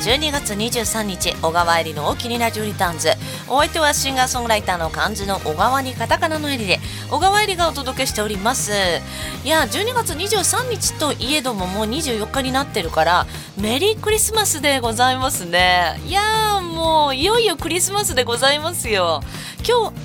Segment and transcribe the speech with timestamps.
[0.00, 3.10] 12月23日小川えりの大きにラジオリターンズ。
[3.48, 6.80] お相手はシンガーソングライターの漢字の小川にカタカナのえりで
[7.10, 8.72] 小川えりがお届けしております。
[9.42, 15.98] いや12月23日といえどももう24日になってるからメリークリスマスでございますね。
[16.06, 19.22] いやもういよいよクリスマスでございますよ。
[19.66, 19.96] 今日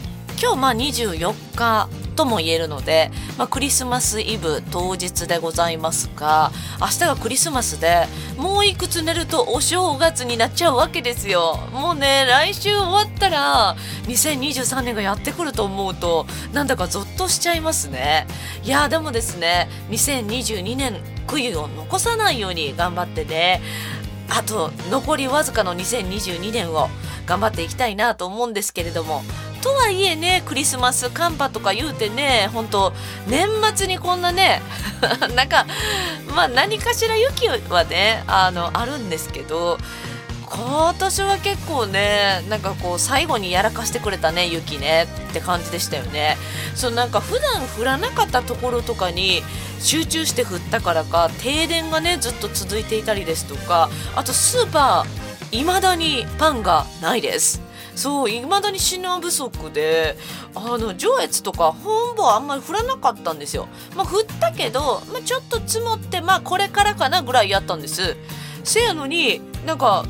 [0.42, 1.90] 今日まあ24日
[2.22, 8.06] とも言えるので、まあ、クリスマスイブ当日でございますが明日がクリスマスで
[8.38, 11.58] もういくつ寝るとお正月になっちゃうわけですよ。
[11.74, 18.28] もうね来週終わったら2023年がやってくると思うとなんだかゾッとしちゃいますね。
[18.64, 23.64] いやでもですね2022年悔いを残さないように頑張ってね。
[24.30, 26.88] あと残りわずかの2022年を
[27.26, 29.24] 頑張っていきたいなと思うんですけれども
[29.62, 32.94] とはいえねクリスマス寒波とか言うてね本当
[33.28, 34.62] 年末にこんなね
[35.36, 35.66] なんか
[36.36, 39.78] まあ何かしら雪はねあのあるんですけど
[40.52, 46.38] 今年は結構ねなんかこう最後にやらかしてくれたね雪ねって感じでしたよね。
[46.76, 49.44] そうなんか普段降らなかったところとかに
[49.80, 57.71] 集中して降ったからか停電がねずっと続いていたりですとかあとスーパー未だにパンがないです。
[58.02, 60.18] そういまだに品不足で
[60.56, 68.18] あの上越とか本部はあんまり降らなかったんですよ、まあ、降ったけど、まあ、ちょっと積もってまあこれからかなぐらいやったんです。
[68.64, 70.04] せやのになんか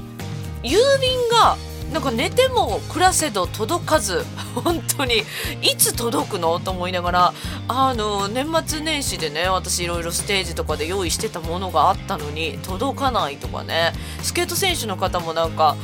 [0.63, 1.57] 郵便が
[1.91, 4.23] なんか寝ても暮らせど届かず
[4.55, 5.23] 本当に
[5.61, 7.33] いつ届くのと思いながら
[7.67, 13.91] あの年末年始でね私いろいろステージとかで用意してたものがあったのに届かないとかね。
[14.23, 15.75] スケート選手の方もなんか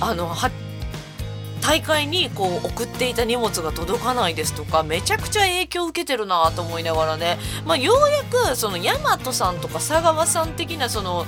[0.00, 0.28] あの
[1.66, 11.26] 大会にこう送っていた荷物が届かないですとかめちゃくちゃ影響を受けてるなと思いながらね、まあ、ようやくその大和さんとか佐川さん的なその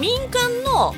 [0.00, 0.92] 民間の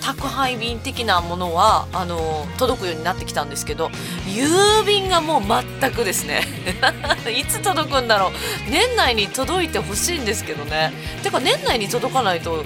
[0.00, 3.90] 宅配便的なものはあの届くようになってきたんですけど
[4.24, 6.42] 郵便がもう全くですね。
[7.36, 8.32] いつ届くんだろう。
[8.70, 10.92] 年内に届いてほしいんですけどね。
[11.22, 12.64] てか年内に届かないと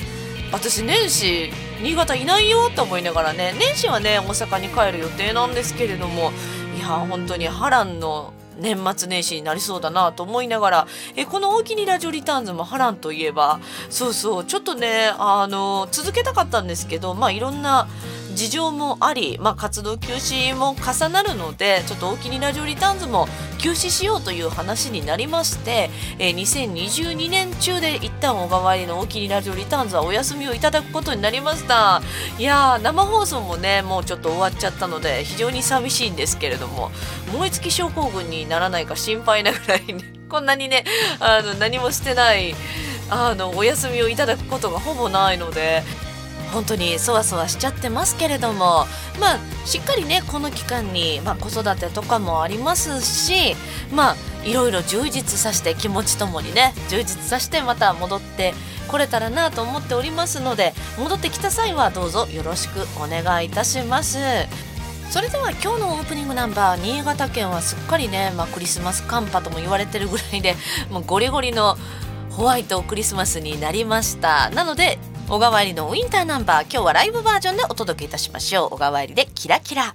[0.54, 1.50] 私年始
[1.82, 6.30] 新潟いないよと思いながらね年始はね大阪に帰る予定なんですけれども
[6.76, 13.58] いや本当に波乱の年末年始になりそうだなと思いながらえこの「おおきにラジオリターンズ」も波乱といえば
[13.90, 17.88] そうそうちょっとねあの続けたかったんですけどまあいろんな
[18.34, 23.26] 事情もあり、まあ、活動休止も重なるのでちょっと大きにラジオリターンズも
[23.58, 32.02] 休止しようという話になりまして、えー、2022年中で一旦小川入りの大きにラジオリターンズはお休みをいただくことになりました。
[32.38, 36.90] いやー生放送もねもうちょっと終わっちゃったので非常に寂しいんですけれども
[37.32, 40.84] 燃え尽き症候群にならないか心配なぐらい、ね、 こんなにね
[41.20, 42.54] あの何もしてない
[43.10, 45.82] あのお休みをいただくことがほぼないので
[46.54, 48.86] 本当にそわそわしちゃってますけれども
[49.20, 53.54] まあしっかりねこの期間に、まあ、子育てとかもありますし
[53.92, 58.54] まあいろいろ充実させて気持ちともにね充実させてまた戻って
[58.88, 64.18] これたらなと思っておりますので戻ってきた際はどうぞよろしくお願いいたします。
[65.10, 70.56] それでは今日のオープニングナンバー新潟県はすっかりね、まあ、クリスマス寒波とも言われてるぐらいで
[70.90, 71.76] もうゴリゴリの
[72.30, 74.50] ホワイトクリスマスになりました。
[74.50, 76.62] なので小川入りのウィンターナンバー。
[76.64, 78.74] 今日はライブバージョンでお届けいたしましょう。
[78.74, 79.94] 小川入りでキラキラ。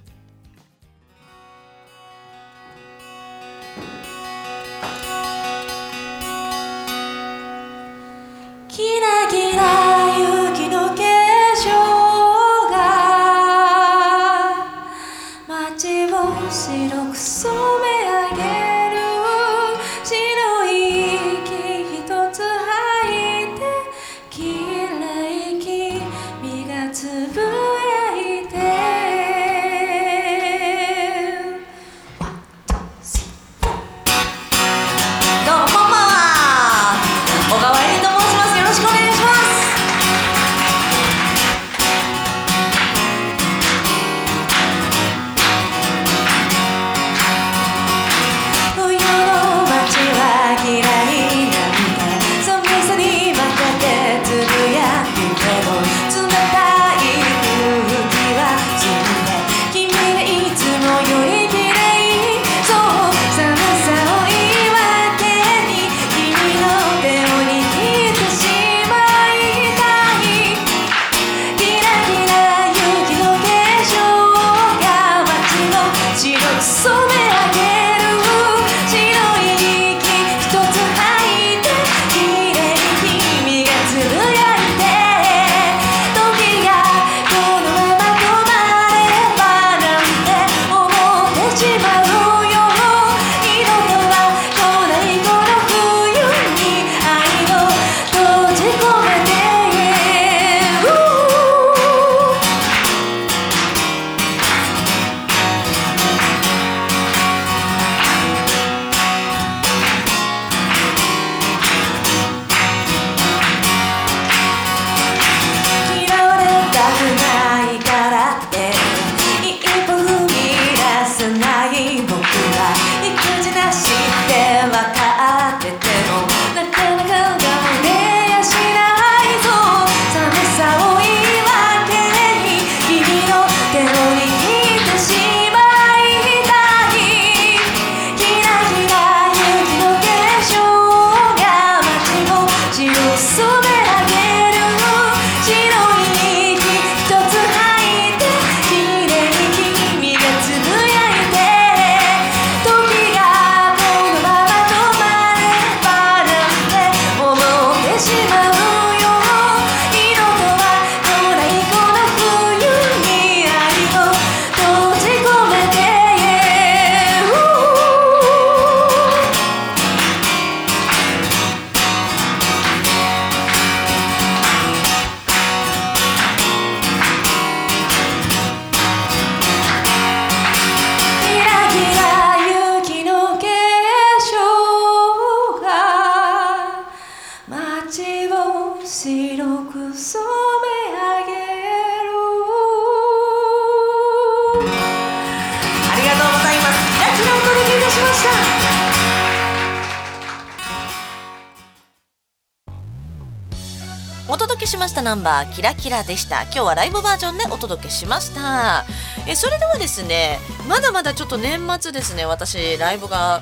[205.59, 206.43] キラキラでした。
[206.43, 208.85] 今日はライブバージョンでお届けしました。
[209.27, 210.39] えそれではですね
[210.69, 213.41] まだまだちょっと年末ですね私ライブが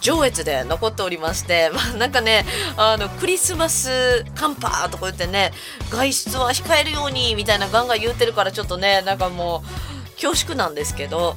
[0.00, 2.44] 上越で残っておりまして、 まあ、なんかね
[2.76, 5.52] あのクリスマス寒波とか言ってね
[5.88, 9.62] 外出は控えるようにみたいなガンガン言ってるからちょっとねなんかも
[10.08, 11.36] う恐縮なんですけど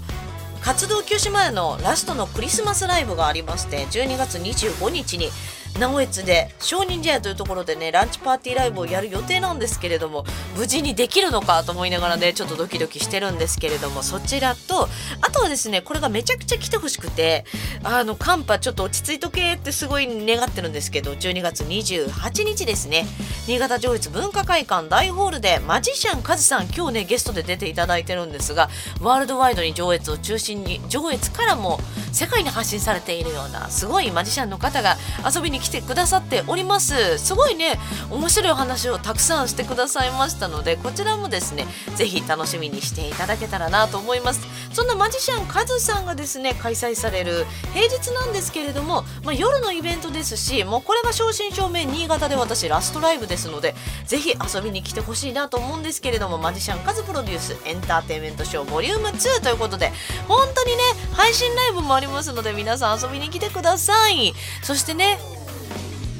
[0.61, 5.29] 活動休止前のラストのクリスマスライブがありまして12月25日に
[5.77, 10.25] 直江津で少人茶屋というところでねランチパーティーライブをやる予定なんですけれども
[10.57, 14.87] 無事にできるのかと思いながらねちょっとドキドキしてるんですけれどもそちらと
[15.21, 17.45] あとはですねこれがめちゃくちゃ来てほしくて
[17.83, 23.05] あの寒波ちょっと落ち着いとけってすごい願ってるんですけど12月28日ですね
[23.47, 28.69] 新潟上越文化会館大ホールでマジシャンカズさん今日ねゲストで出ていただいてるんですが
[29.01, 31.79] ワールドワイドに上越を中心に上越からも
[32.11, 34.97] 世界に発信されているようなすごいマジシャンの方が
[35.33, 37.17] 遊びに来てくださっております。
[37.17, 37.79] すごいね
[38.09, 41.65] 面白いお話をたくさんしてくださいましたのでこちらもですね
[41.95, 44.41] 是非楽しみにしていただけたらなと思います。
[44.73, 59.91] そんなマジシャンカズさんがですね開催される平日なんですけれども、まあ、夜のイベントですしもうこれが正真正銘新潟で私ラストライブですので是非遊びに来てほしいなと思うんですけれどもマジシャンカズプロデュースエンターテインメントショーボリューム2ということで
[60.27, 60.83] 本当にね
[61.13, 64.33] 配信ライブもありますので皆さん遊びに来てください。
[64.63, 65.19] そしてね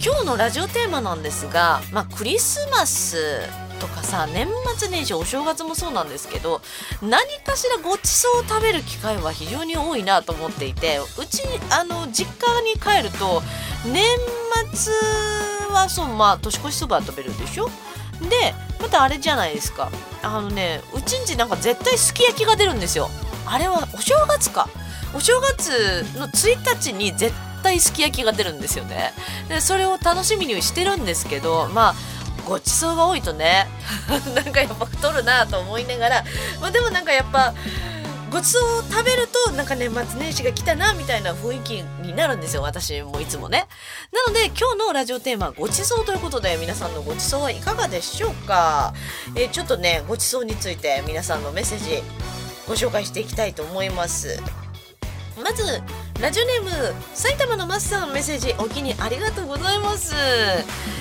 [0.03, 3.17] 今日のラジオテーマなんですが、まあ、クリスマス
[3.79, 6.61] とかさ年末年始お正月もそうなんですけど
[7.01, 13.41] 何かしらごちそうを食べる機会は非常に多いなと思っていてうちあの実家に帰ると
[13.85, 14.03] 年
[14.73, 14.93] 末
[15.73, 17.69] はそうまあ年越しそば食べるでしょ？
[18.29, 19.89] でまたあれじゃないですか。
[20.23, 23.09] あのねうちんちなんか絶対すき焼きが出るんですよ。
[23.45, 24.67] あれはお正月か。
[25.15, 27.33] お正月の1日に絶
[27.69, 29.13] 対すき焼きが出るんですよね。
[29.47, 31.95] でそれを楽しみにしてるんですけどまあ
[32.47, 33.67] ごちそうが多いとね
[34.33, 36.23] なんかやっぱ太るなと思いながら、
[36.59, 37.53] まあ、でもなんかやっぱ
[38.31, 43.67] ごちそうを食べるとなんか年末年始が来たなみたいな雰囲気になるんですよ私もいつもね。
[44.11, 48.93] なので今日のラジオテーマはごちそうということで皆さんのごちそうはいかがでしょうか、
[49.35, 52.01] えー、ちょっとねごちそうについて皆さんのメッセージ
[52.67, 54.41] ご紹介していきたいと思います。
[55.43, 55.81] まず
[56.21, 60.13] ラジオネーム埼玉のマスさんメッセージお気にありがとうございます、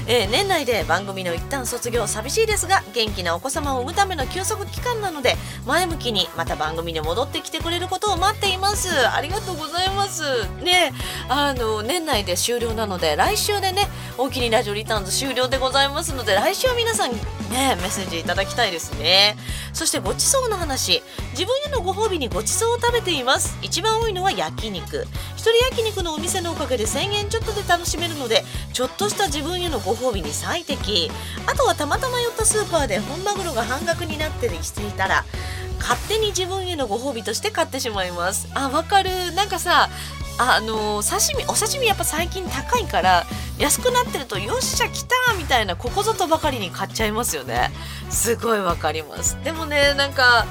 [0.06, 5.34] えー、年内で番組の一旦卒業寂しいですが元気なお子様を産むための休息期間なので
[5.66, 8.88] 前向きにまた番組に戻ってきてくれることを待っています。
[9.08, 10.22] ありがとうございます
[10.62, 10.92] ね
[11.28, 17.10] あの年内で終了なので来週でね大きにラジオリターンズ終了でございますので来週は皆さん
[17.48, 19.36] ねメッセージいただきたいですね。
[19.72, 21.02] そしてごちそうの話。
[21.32, 23.56] 自分へのご褒美にごちそうを食べています。
[23.62, 25.06] 一番多いのは焼肉。
[25.36, 31.10] 一人焼肉のお店のおかげで1000円ちょっとで楽しめるのでちょっとした自分へのご褒美に最適。
[31.46, 35.24] あとはたまたま寄ったスーパーで本マグロが半額になってしていたら
[35.78, 38.48] 勝手に自分へのご褒美として買ってしまいます。
[38.54, 39.32] あわかる。
[39.34, 39.88] なんかさ
[40.38, 43.26] あの刺身お刺身やっぱ最近高いから
[43.58, 47.70] 安くなってるとよっしゃ来たみたいなここぞとばかりに買っちゃいますよね。
[48.08, 49.36] すごいわかります。
[49.42, 50.46] でもねなんか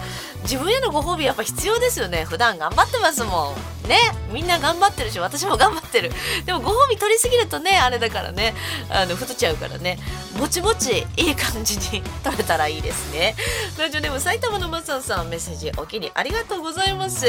[0.49, 2.23] 自分へのご褒美やっぱ必要ですよね。
[2.23, 3.51] 普段頑張ってますも
[3.85, 3.89] ん。
[3.89, 3.97] ね。
[4.31, 6.09] みんな頑張ってるし私も頑張ってる。
[6.45, 8.53] でもご褒美取りすぎるとねあれだからね。
[8.89, 9.99] あの太っちゃうからね。
[10.39, 13.35] ぼちぼちいい感じに取れたらいいですね。
[13.77, 17.25] ラジオネーム埼玉のマサンさんメッセージおきにありがとうございます。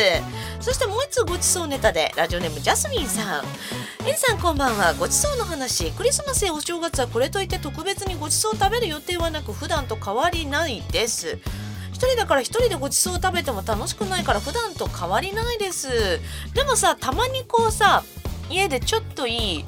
[0.60, 3.44] そしてもう一つごちそうネタでラジオネームジャスミンさん。
[4.06, 4.94] エリさんこんばんは。
[4.94, 5.90] ごちそうの話。
[5.90, 11.38] クリスマスやお正月はこれといって特別にごちそう食べる予定はなく普段と変わりないです。
[11.98, 15.88] 一人だから一人でごちそう食べても楽しくないから普段と変わりないです。
[16.54, 18.04] でもさたまにこうさ
[18.48, 19.64] 家でちょっといい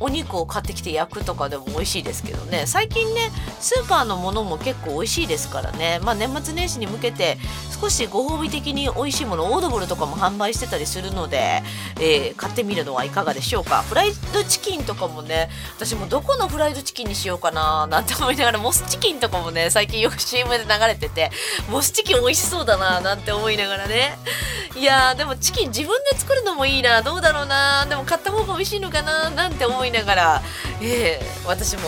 [0.00, 2.64] お肉を買ってきて焼くとかでも美味しいですけどね。
[2.66, 6.00] 最近ねスーパーのものも結構美味しいですからね。
[6.02, 7.38] まあ年末年始に向けて
[7.80, 11.62] 少しご褒美的に美味しいものオードブルとかも販売してたりするので、
[12.00, 13.82] えー、買ってみるのはいかがでしょうか。
[13.82, 21.30] フライドチキンとかもね私もどこのフライドチキンにしようかななんて思いながらモスチキンとかもね最近よく CM で流れてて
[21.70, 24.18] モスチキン美味しそうだななんて思いながらね。
[24.76, 30.42] いやーでもチキン自分で作るのもいいなどうだろうなでも買った方が美味しいのかななんて思いいながら、
[30.80, 31.82] えー、私も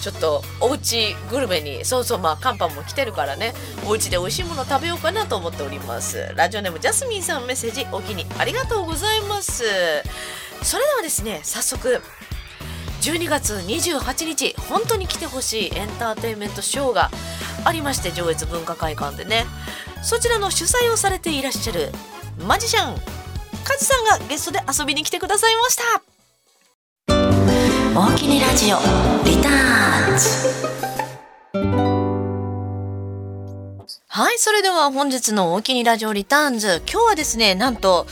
[0.00, 3.54] ちょっとおうちグルメにそうそうまあ寒波も来てるからね。
[3.86, 6.32] お家で美味しいもの食べようかなと思っております。
[6.36, 9.64] ラジオネームジャスミンさんメッセージお気にありがとうございます。
[10.62, 12.00] それではですね早速
[13.00, 17.10] 12月28日本当に来てほしいエンターテインメントショーが
[17.64, 19.46] ありまして上越文化会館でね。
[20.02, 21.90] そちらの主催をされていらっしゃる
[22.46, 22.94] マジシャン
[23.64, 26.15] カズさんがゲストで遊びに来てくださいました。
[27.98, 28.76] 大きにラジオ
[29.24, 30.28] リターンズ
[34.06, 36.82] はい、それでは本日の大きにラジオリターンズ。
[36.86, 38.06] 今日はですね、なんと、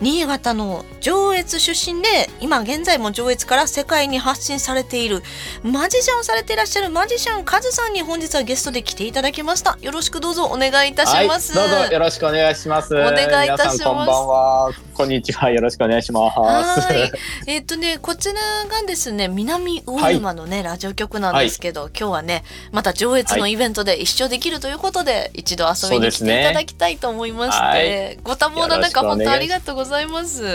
[0.00, 2.08] 新潟の上越出身で
[2.40, 5.22] 今現在も上越から世界に発信されている
[5.62, 9.78] マジシャンをされていらっしゃるマジシャンカズさんに本日はゲストで来ていただきました。
[9.82, 12.94] よろしくどうぞお願いいたします、はい、どうぞよろしくお願いします。
[12.94, 14.72] お願いいたしますこんばんは。
[14.94, 15.50] こんにちは。
[15.50, 16.38] よろしくお願いします。
[16.38, 17.12] はい。
[17.46, 18.34] えー、っとねこちら
[18.68, 22.42] がですね南魚沼のね、はい、ラジオ局なんですけど、はい、今日はね
[22.72, 29.89] また上越のイベントで一緒できるということで、一度遊びに来ていただきたいと思いまして、ね、ご多忙な中本当ありがとうございます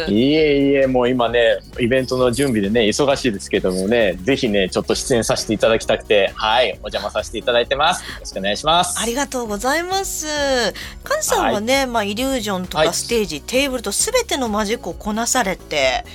[0.10, 8.04] いえいえもう今ねイベントの準備でね忙しいですけどもねぜひねちょっと出演させていただきたくてはいお邪魔させていただいてます。
[8.04, 9.00] よろしくお願いします。
[9.00, 10.28] ありがとうございます。
[11.04, 16.06] カンさんはね、はい、まあイリュージョンとかステージ、はい、テーブルとすべてのマジックをこなされて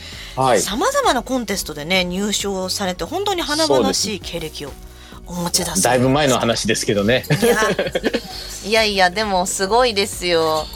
[0.58, 4.72] さまざまなコンテストでね入賞されて本当に華々しい経歴を
[5.26, 7.24] お持ちだだいぶ前の話ですけどね。
[8.64, 10.66] いやいやでもすごいですよ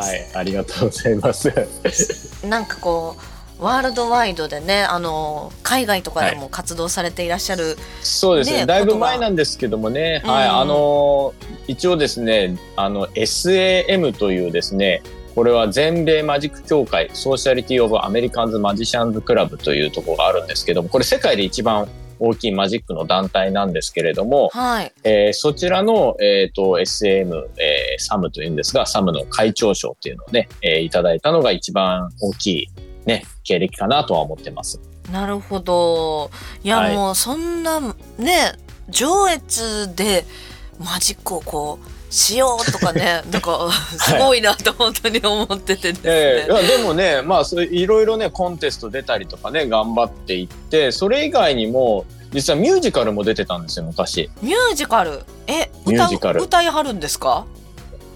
[0.00, 1.52] はい、ありがとうございます。
[2.46, 3.16] なんかこ
[3.60, 8.66] うワールドワイドでねあの海外とかでも活動されていらっしゃる、はい、そうですね。
[8.66, 11.32] だいぶ前なんですけどもね、うん、はいあの
[11.66, 15.02] 一応ですねあの SAM というですね
[15.34, 21.88] これは全米マジック協会 Society of Americans Magicians Club というところがあるんですけどもこれ世界で一番
[22.18, 32.68] 大きいマジックの団体なんですけれども、はい、えー、そちらの、えーと、SM、えー、 SAM というんですが、 SAM の会長賞っていうのをね、えー、いただいたのが一番大きい、
[33.04, 34.80] ね、経歴かなとは思ってます。
[35.12, 36.30] なるほど。
[36.64, 37.94] いや、はい、もうそんなね、
[38.88, 40.24] 上越で
[40.78, 54.30] マジックをこう、しようとかね なんかすごいなと本当に思っててですね、えー、でもねまあそれいろいろねコンテスト出たりとかね頑張っていってそれ以外にも実はミュージカルも出てたんですよ昔。
[54.42, 55.24] ミュージカル？
[55.46, 56.42] えミュージカル。
[56.42, 57.46] 歌いはるんですか？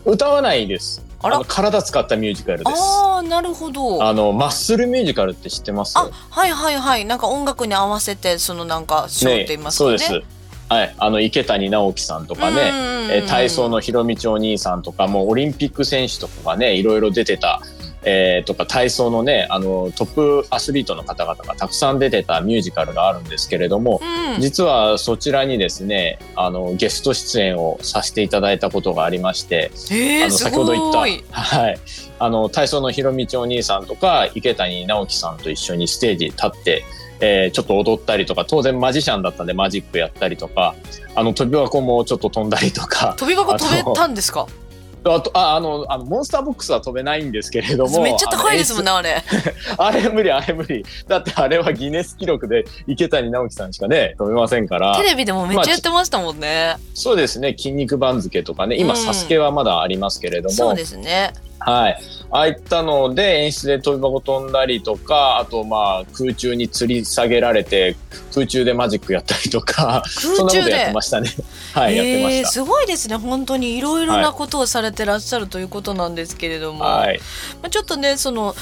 [0.04, 1.04] 歌わないです。
[1.22, 1.40] あら。
[1.46, 2.70] 体使ったミュージカルです。
[2.70, 4.02] ああなるほど。
[4.04, 5.96] あのマッスルミュージカルって知ってます？
[5.96, 7.04] あはいはいはい。
[7.04, 10.39] なんか音楽に合わせてそのなんかショーって言いますかね、ね、そうです
[10.70, 12.70] はい、あの池谷直樹さんとかね、
[13.10, 17.60] え体操のひろみちお兄さんとかもオリンピック選手とかがねいろいろ出てた、
[18.04, 24.00] えー、とか体操のねあのトップアスリートの方々がたくさん出てたミュージカルがあるんですけれども、
[24.34, 31.78] うん、実はそちらにですねあのゲスト出演をさせていただいたことがありまして、えー、あの先ほど言った、はい、
[32.20, 36.84] あの体操のひろみちお兄さんとか池谷直樹さんと一緒にステージ立って
[37.20, 40.74] えー、ちょっと踊ったりとか、当然マジシャンだったんでマジックやったりとか、
[41.14, 43.14] あの、飛び箱もちょっと飛んだりとか。
[43.18, 44.46] 飛び箱飛べたんですか？
[45.02, 49.16] あとああのあのモンスターボックスは飛べないんですけれどもめっちゃ高いですもんねあれ。
[49.78, 50.84] あれ無理あれ無理。
[51.08, 54.94] だってあれはギネス記録で池谷直樹さんしかね飛べませんから。
[54.96, 60.54] テレビでもめっちゃやってましたもんね、まあ、そうですね筋肉番付とかね今、うん、サスケはまだありますけれども。
[60.54, 61.98] そうですねはい。
[62.32, 67.96] ああいったので演出で飛び箱飛んだりとか、あとまあ空中に吊り下げられて
[68.32, 71.30] 空中でマジックやったりとか、 そんなことやってましたね。
[71.74, 72.48] はい、やってました。
[72.50, 73.16] すごいですね。
[73.16, 77.20] 本当にいろいろなことをされてらっしゃるということなんですけれども、はい、
[77.62, 78.54] まあちょっとねその。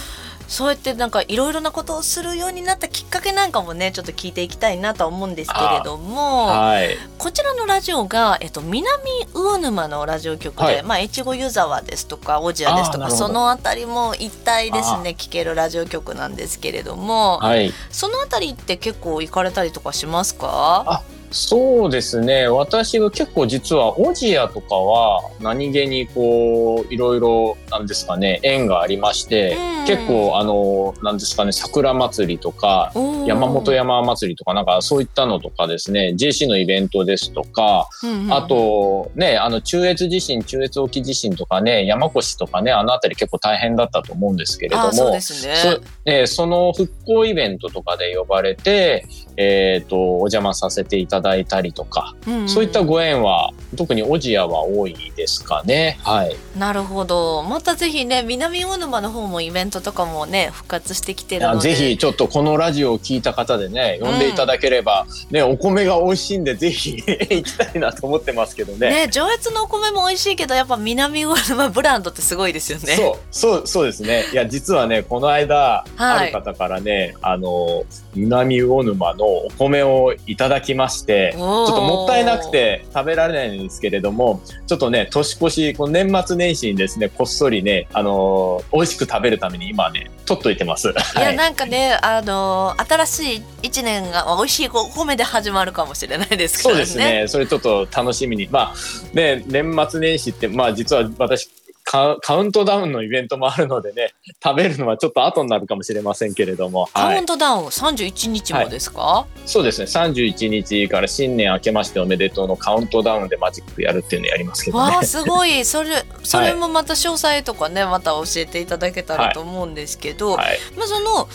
[0.49, 8.89] そうやってなんかいろいろなことをするようになったきっかけなんかもねちょっと聞いていきたいなとは思うんですけれども、はい、こちらのラジオが、えっと、南
[9.35, 21.03] 魚沼のラジオ局で、はい、まあ、越後湯沢ですとか小千谷ですとかその辺りも一体ですね聞けるラジオ局なんですけれども、はい、その辺りって結構行かれたりとかしますか？
[21.31, 22.49] そうですね。
[22.49, 29.57] 私が結構実はオジアとかは何気にこういろいろなんですかね縁がありまして、
[29.87, 32.93] 結構あのなんですかね桜祭りとか
[33.27, 37.89] 山本山祭りとかなんかそういったのとかですね JC のイベントですとか、
[38.31, 45.55] あとねあの中越地震中越沖地震とかね山越とかねあの辺り結構大変だったと思うんですけれどもそうですね。
[45.57, 49.07] そ,、えその復興イベントとかで呼ばれて
[49.37, 55.99] えっ、ー、とお邪魔させていただいたりとか、うんうん、そういったご縁は特にオジアは多いですかね。
[56.03, 56.37] はい。
[56.57, 57.43] なるほど。
[57.43, 61.75] またぜひね、南大沼の方もイベントとかもね、復活してきてるので。
[61.75, 68.91] ぜひちょっとこのラジオを聞いた方でね、呼んでいただければ、うん、ね、お米が美味しいんで、ぜひ 行きたいなと思ってますけどね。
[68.91, 72.97] ね、上越のお米も美味しいけど、やっぱ南大沼ブランドってすごいですよね。
[72.97, 74.25] そう、そう、そうですね。
[74.33, 77.85] いや、実はね、この間、はい、ある方からね、あの、
[78.15, 90.89] 南魚沼のお米をいただきまして、て、ちょっともったいなくて食べられないんですけれども、ちょっとね、年越し、この年末年始にですね、こっそりね、あのー、美味しく食べるために今ね、取っといてます。
[91.17, 96.85] いや、なんかね、あのー、新しい一年が美味しいお米で始まるかもしれないですからね。
[96.85, 97.25] そうですね。
[97.29, 98.47] それちょっと楽しみに。
[98.51, 101.49] まあ、ね、年末年始って、まあ実は私、
[101.91, 104.13] カウントダウンのイベントもあるのでね、
[104.45, 106.87] 食べるのはちょっと後になるかもしれませんけれども。
[106.93, 114.93] カウントダウン、はい、31日もですか、はい、そうですね、31日から新年明けましておめでとうのカウントダウンでマジックやるっていうのやりますけどね。
[114.93, 115.65] わあ、すごい。
[115.65, 121.27] それ、それもまた詳細とかね、また教えていただけたらと思うんですけど、はい、まあその、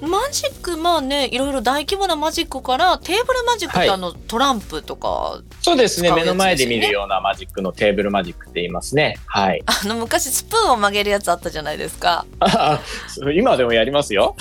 [0.00, 6.12] マジックまあねいろいろ大規模なマジックからテーブルマジックってあの、はい、トランプとか、ね、そうですね。
[6.12, 9.18] 目の前で見るようなマジックのテーブルマジックって言いますね。
[9.26, 9.62] はい。
[9.66, 12.26] あの昔スプーンを曲げるやつあったじゃないですか。
[13.34, 14.36] 今でもやりますよ。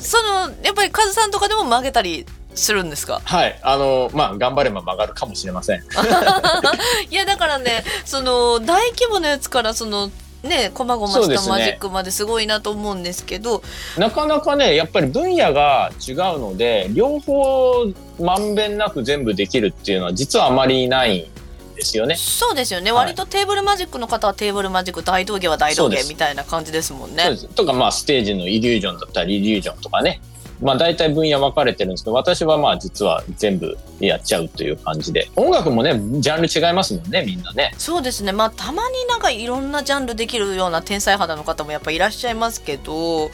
[0.00, 3.22] そのやっぱりカズさんとかでも曲げたりするんですか？
[3.24, 3.58] はい。
[3.62, 5.80] あのまあ頑張れば曲がるかもしれません。
[7.10, 10.10] いやだからねその大規模なやつからその
[10.42, 13.64] ねこまごましたマジックまですごいなと思うんですけど、ね、
[13.98, 21.28] なかなかねやっぱり分野が違うので両方まんべんなく全部できるっていうのは実はあまりない
[21.74, 22.14] ですよね。
[22.16, 27.24] そうですよね、はい、割とテーブルマジックの方はテーブルマジック大道芸は大道芸みたいな感じですもんね。
[27.54, 30.20] とかまあステージのイリュージョンだったりイリュージョンとかね
[30.62, 35.30] まあ大体分野分かれてるんですけど、私はまあ実は全部やっちゃうという感じで。
[35.36, 37.74] 音楽もね、ジャンル違いますもんね、みんなね。
[37.78, 38.32] そうですね。
[38.32, 43.30] まあたまになんかいろんなジャンルできるような天才肌の方もやっぱいらっしゃいますけど、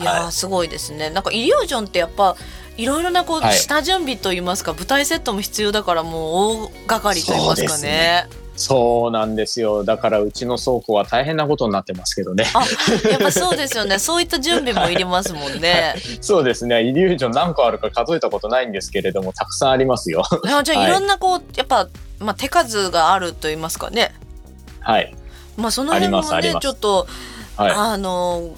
[0.00, 1.10] いや、はい、すごいですね。
[1.10, 2.36] なんかイリュージョンってやっぱ、
[2.76, 8.28] いろいろなこう下準備といいますか、はい、舞台セットも必要だからもう大掛かりと言いますかね。
[8.56, 9.84] そうなんですよ。
[9.84, 12.44] だからうちの倉庫は大変なことになってますけどね。
[12.54, 12.64] あ、
[13.08, 13.98] やっぱそうですよね。
[13.98, 15.94] そういった準備もいりますもんね。
[16.20, 16.82] そうですね。
[16.82, 20.22] イリュージョン何個あるか数えたことないんですけれども、たくさんありますよ。
[20.64, 21.88] じゃあ、いろんなこう、やっぱ、
[22.18, 24.14] まあ、手数があると言いますかね。
[24.80, 25.14] はい。
[25.56, 27.06] まあ、その辺もね、ちょっと、
[27.56, 28.50] はい、あの、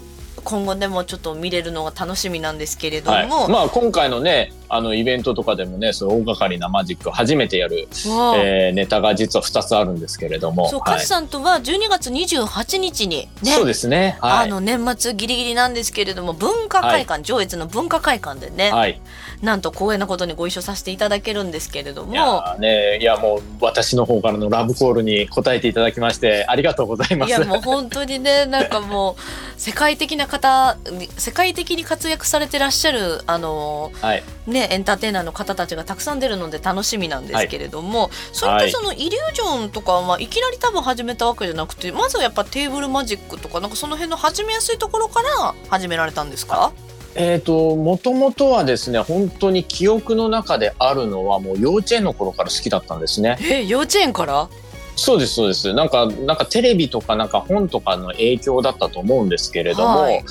[0.45, 7.89] 今後でもちょっと見れるのが楽しみなんですけれども、はい、まあ今回のねあのイベントとかでもねそう大掛かりなマジックを初めてやる、
[8.37, 10.69] えー、ネタが実は2つあるんですけれども。
[10.69, 19.01] そう、はい、さんとは12月28日にねそうですね、はい、あの年末ギリギリなんですけれども文化会館、上越の文化会館でね、はい、
[19.43, 22.13] なんと光栄なことにご一緒させていただけるんですけれども。
[22.13, 27.29] いや,、ね、いやもう私の方からのラブコールに答えていただきましてありがとうございます。
[27.29, 30.77] いやもう本当にね なんかもう世界的な方
[31.17, 46.73] 世界的に活躍されてらっしゃるあの、はい、ね、エンターテイナーの方たちがたくさん出るので楽しみなんですけれども、はい、そういったそのイリュージョンとかはいきなり多分始めたわけじゃなくてまずはやっぱテーブルマジックとかなんかその辺の始めやすいところから始められたんですか？
[47.15, 53.39] えーと、もともとはですね本当に記憶の中であるのはもう幼稚園の頃から好きだったんですね。
[53.41, 54.49] え幼稚園から？
[54.95, 55.73] そうですそうです。
[55.75, 60.25] なんかなんかテレビとかなんか本とかの影響だったと思うんですけれども、はい、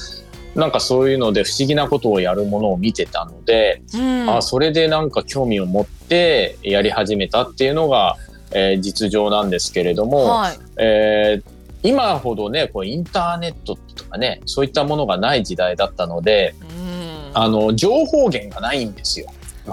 [0.58, 8.18] なんかそういうので不思議なことをやるものを見てたので、うん、あそれでなんか興味を持ってやり始めたっていうのが、
[8.52, 19.28] えー、実情なんですけれども、はい、えー、今ほどねこうインターネットとかねそういったものがない時代だったので、うん、あの情報源がないんですよ。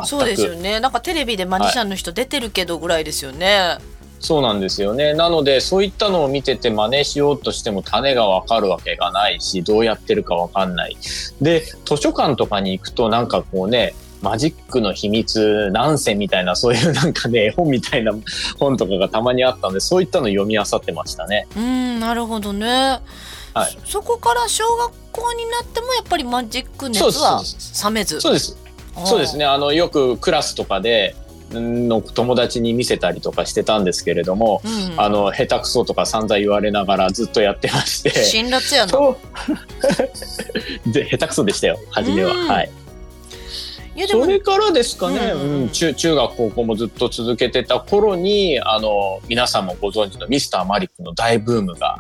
[0.05, 0.81] そうですよね。
[0.81, 3.47] なんかテレビでマジシャンの人出てるけどぐらいですよね。
[3.47, 3.94] はい
[4.25, 5.13] そうなんですよね。
[5.13, 10.97] なので、そういったのを見てて真似しようとしても種がわかるわけがないし、どうやってるかわかんない。
[11.43, 18.13] で、図書館とかに行くとなんかこうね、マジックの秘密何選みたいな、そういうなんかね、 絵本みたいな
[18.59, 21.47] 本とかがたまにあったので、そういったの読み漁ってましたね。
[21.55, 23.01] うん、なるほどね。
[23.53, 27.41] はい、そこから小学校になってもやっぱりマジック熱は
[27.85, 28.59] 冷めずそうです
[29.07, 31.15] そうですねあのよくクラスとかで
[31.61, 38.11] の友達に見せたりとかしてたんですけれども、うん、あの下手くそとか散々言われながらずっとやってまして。
[38.11, 38.93] 辛辣やな。
[40.93, 42.71] で下手くそでしたよ初めは、うん、はい。
[44.09, 51.99] それからですかね、うん、中中学高校もずっと続けてた頃にあの皆さんもご存知のミスターマリックの大ブームが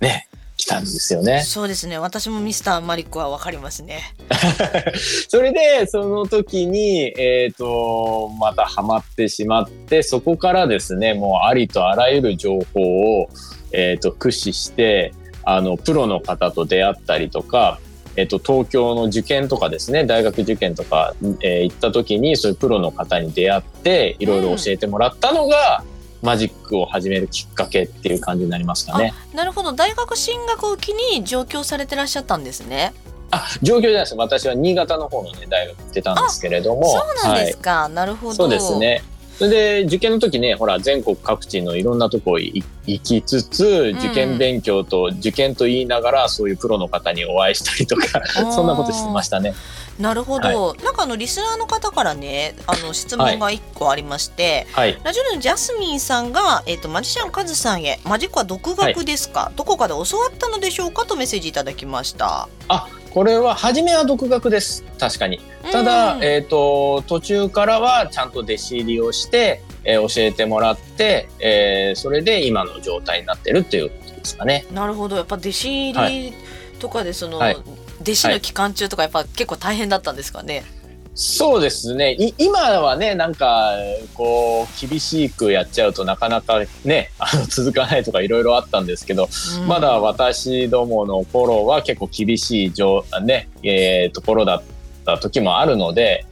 [0.00, 0.28] ね
[0.70, 1.42] 来たんですよね。
[1.42, 1.98] そうですね。
[1.98, 4.14] 私もミスターマリックはわかりますね。
[5.28, 13.28] それで、その時に、えっ、ー、と、またハマってしまって、そこからですね、もうありとあらゆる情報を、
[13.72, 17.80] えっ、ー、と、駆使して、あの、プロの方と出会ったりとか、
[18.16, 29.14] えっと、東京の受験とかですね、大学受験とか、えー、行った時に、そういうプロの方に出会って、いろいろ教えてもらったのが、うんマジックを始めるきっかけっていう感じになりますかね。
[29.34, 29.72] なるほど。
[29.72, 32.92] 大学進学を機に上京されてらっしゃったんですね。
[33.30, 34.14] あ上京じゃないです。
[34.16, 36.84] 私は新潟の方のね大学行ってたんですけれども。
[36.84, 38.34] そうなんですか、はい、なるほど。
[38.34, 39.02] そうですね。
[39.38, 48.20] それで受験の時ねほら全国各地のいろんなとこ行きつつ受験勉強と、受験と言いながらそういうプロの方にお会いしたりとか
[48.52, 49.54] そんなことしてましたね。
[50.00, 61.04] なるほど、はい、なんかあのリスナーの方からねあの質問が1個ありまして、はい、ラジオのジャスミンさんが、えーと、マジシャンカズさんへマジックは独学ですか、はい、どこかで教わったのでしょうか？
[61.04, 62.48] とメッセージいただきました。
[62.68, 64.84] あこれは初めは独学です。
[64.98, 65.40] 確かに。
[65.72, 74.64] ただ、えーと、途中からはちゃんと弟子入りをして、えー、教えてもらって、えー、それで今の状態になってるっていうことですかね。
[74.72, 75.16] なるほど。
[75.16, 76.32] やっぱ弟子入り
[76.78, 77.56] とかでその、はい、
[78.00, 80.64] 弟子の期間中とかやっぱ結構大変だったんですかね？
[81.12, 83.74] そうですね今はねなんか
[84.14, 89.28] こう厳しくやっちゃうとなかなかねあの続かないとかいろいろあったんですけど、
[89.60, 94.62] うん、まだ私どもの頃は結構厳しい状、ねえー、ところだっ
[95.04, 96.24] た時もあるので、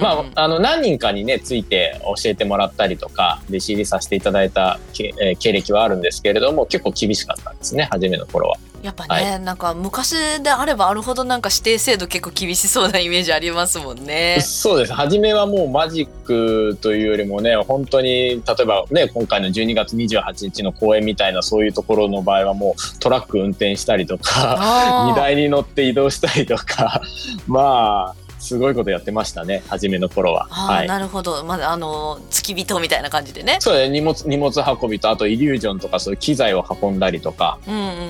[0.00, 8.56] まあ、あの何人かにねついて教えてもらったりとか弟子入りさせていただいたけ、えー、経歴はあるんですけれども結構厳しかったんですね初めの頃は。
[8.84, 14.42] やっぱね、はい、なんか昔であればあるほどなんか指定制度結構厳しそうなイメージありますもんね。
[14.42, 14.92] そうです。
[14.92, 27.00] 初めはもうマジックというよりもね本当に例えばね今回の12月28日の公演みたいなそういうところの場合はもうトラック運転したりとか 荷台に乗って移動したりとか。
[27.48, 30.46] まあすごいことやってましたね初めの頃は。
[30.50, 33.56] はい、なるほどまだあの付き人みたいな感じでね。
[33.60, 34.52] そうね荷物荷物
[34.82, 37.58] 運びとあとイリュージョンとかそういう機材を運んだりとか、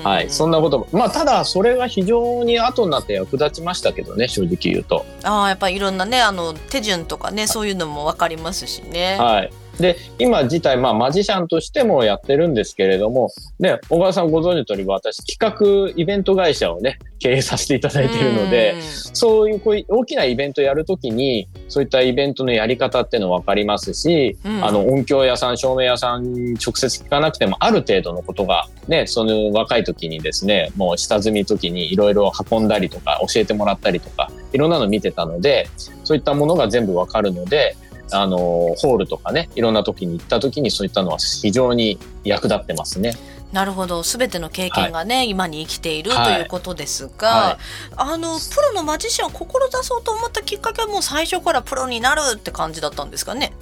[0.03, 5.07] はい、そんなこともまあただそれが非常に後になって役立ちましたけどね正直言うと。
[5.23, 9.17] ああやっぱりいろんなねあの手順とかねそういうのも分かりますしね。
[9.19, 35.69] はいで、今自体、まあ、マジシャンとしてもやってるんですけれども、ね、小川さんご存知の通り、私、企画イベント会社をね、経営させていただいているので、そういうこういう大きなイベントやるときに、そういったイベントのやり方っていうの分かりますし、うん、あの、音響屋さん、照明屋さんに直接聞かなくても、ある程度のことが、ね、その若い時にですね、もう下積み時にいろいろ運んだりとか、教えてもらったりとか、いろんなの見てたので、
[36.05, 37.77] そういったものが全部わかるので、
[38.11, 43.15] あの、ホールとかね、いろんな時に行った時にそういったのは非常に役立ってますね。
[43.53, 44.03] なるほど。
[44.03, 53.53] 全ての経験がね、はい、今に生きているということですが、はい、あのプロのマジシャンを志そうと思ったきっかけはもう最初からプロになるって感じだったんですかね？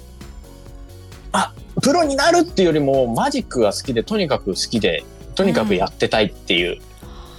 [1.32, 1.52] あ
[1.82, 6.91] プロになるっていうよりもマジックが好きでとにかく好きでとにかくやってたいっていう、うん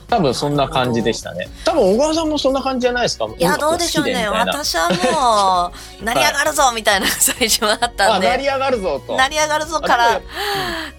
[0.08, 1.48] 多分そんな感じでしたね。
[1.66, 3.26] 多分小川さんもそんな感じじゃないですか？
[3.26, 4.28] いやどうでしょうね。
[4.28, 8.28] 私はもう成り上がるぞみたいな最初はあったんで。
[8.28, 9.16] 成り上がるぞと。
[9.16, 10.22] 成り上がるぞから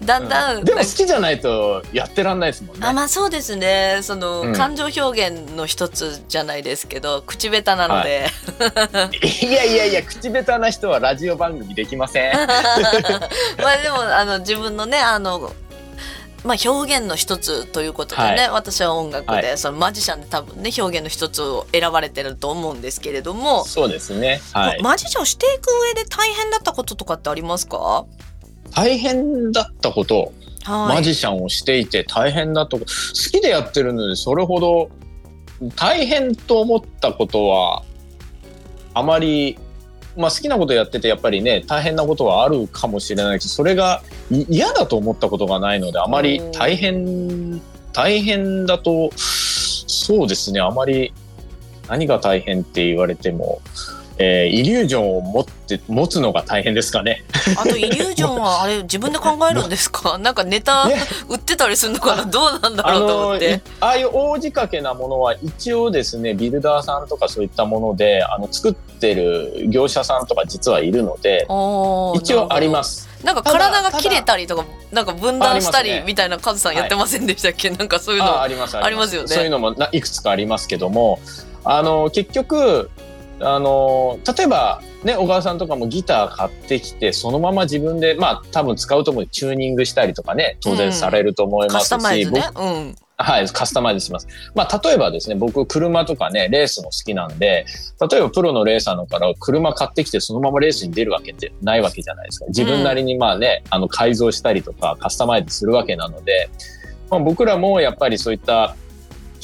[0.03, 2.85] だんだん、うん、でも好きじゃないとやってらんないですもんね。
[2.85, 3.99] あまあそうですね。
[4.01, 8.27] その、うん、感情表現の一つじゃないですけど口下手なので。
[8.59, 12.33] はい、いやいやいや口下手な人はラジオ番組できません。
[12.35, 15.51] まあでもあの自分のねあの
[16.45, 23.65] まあ、表現の一つということでね、はい、私は音楽で、はい、そのマジシャンで多分ね表現の一つを選ばれてると思うんですけれども。
[23.65, 28.05] そうですね、はい、マジシャンをしていく上で大変だったこととかってありますか？
[28.71, 32.77] 大変だったこと、はい、マジシャンをしていて大変だと。
[32.77, 32.85] 好
[33.31, 34.89] きでやってるのでそれほど
[35.75, 37.83] 大変と思ったことは
[38.93, 39.57] あまり
[40.17, 51.13] まあ、好きなことやっててやっぱりね大変なことはあるかもしれないけどそれが嫌だと思ったことがないのであまり大変大変だとそうですねあまり
[51.89, 53.61] 何が大変って言われても
[54.17, 57.23] えー、イリュージョンを持って持つのが大変ですかね。
[57.57, 60.17] あとイリュージョンはあれ自分で考えるんですか？
[60.19, 60.87] なんかネタ
[61.27, 63.61] 売ってたりするのかな、どうなんだろうと思って。
[63.81, 71.45] ああいう大仕掛けなものは一応ですねビルダーさんとかそういったものであの作ってる業者さんとか実はいるので
[72.15, 73.09] 一応あります。
[73.23, 79.27] なんか体が切れたりとかなんか分断したりみたいなカズさんやってませんでしたっけ、はい、なんかそういうのありますありますよね。
[79.27, 81.19] そういうのもいくつかありますけども
[81.63, 82.91] あの結局
[83.41, 92.95] あの例えばね小川さんとかもギター買ってきてそのまま自分でまあ多分使うと思うチューニングしたりとかね当然されると思いますし、うん、ね、うん。
[93.17, 94.27] はい、カスタマイズします。
[94.55, 97.65] まあ、例えばですね、僕、車とかね、レースも好きなんで、
[98.11, 102.45] 例えばプロのレーサーのから車買ってきてそのままレースに出るわけってないわけじゃないですか。
[102.47, 106.49] 自分なりにまあね、うん、あの、改造したりとかカスタマイズするわけなので、
[107.09, 108.75] まあ、僕らもやっぱりそういった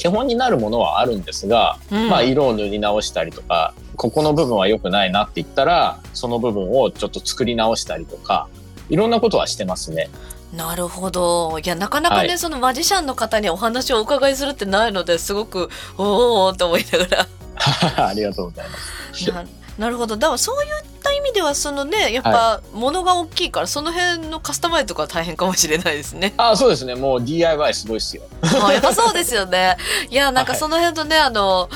[0.02, 8.48] 基本になるものはあるんですが、うん、まあ、色を塗り直したりとか、ここの部分は良くないなって言ったら、その部分をちょっと作り直したりとか、
[8.88, 10.10] いろんなことはしてますね。
[10.52, 11.56] なるほど。
[11.60, 12.38] いやなかなかね、はい。
[12.38, 17.26] そのマジシャンの方にお話をお伺いするってないのですごくおおと思いながら。
[18.08, 18.76] ありがとうございま
[19.14, 19.30] す。
[19.30, 19.44] な
[19.78, 20.16] なるほど。
[20.16, 20.91] だからそういった
[21.26, 26.34] 意味ではそのねやっぱ物が大きいからその辺のカスタマイズとかは大変かもしれないですね。
[26.36, 26.94] あそうですね。
[26.94, 28.22] もう DIY すごいですよ。
[28.42, 29.76] あやっぱそうですよね。
[30.10, 31.68] いやなんかはいその辺とね、あの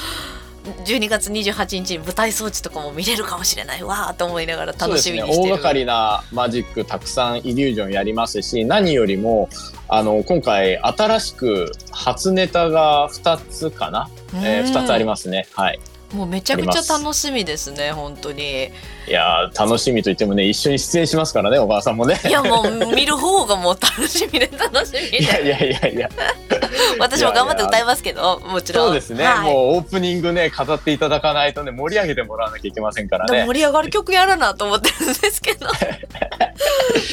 [0.85, 5.27] 12月28日に舞台装置とかも見れるかもしれないわーと思いながら楽しみにしてる。
[5.27, 5.39] そうですね。
[5.39, 9.49] 大掛かりなマジックたくさんイリュージョンやりますし、何よりも
[9.89, 14.09] あの今回新しく初ネタが2つかな？
[14.35, 15.47] えー、2つありまますね。
[15.53, 15.81] はい。
[16.11, 16.17] す。
[16.17, 18.71] もうめちゃくちゃ楽しみですね本当に。
[19.09, 22.21] いやー楽しみといってもね一緒に出演しますからねおばあさんもね。
[22.27, 25.23] いやもう見る方がもう楽しみで楽しみで。
[25.23, 26.11] いやいやいやいや。
[26.99, 28.87] 私も頑張って歌いますけどもちろん。
[28.87, 33.45] そうですね、はいもうオープニングね飾っていただかないとね盛り上げてもらわなきゃいけませんからね。
[33.47, 35.67] 盛り上がる曲やらなと思ってるんですけど。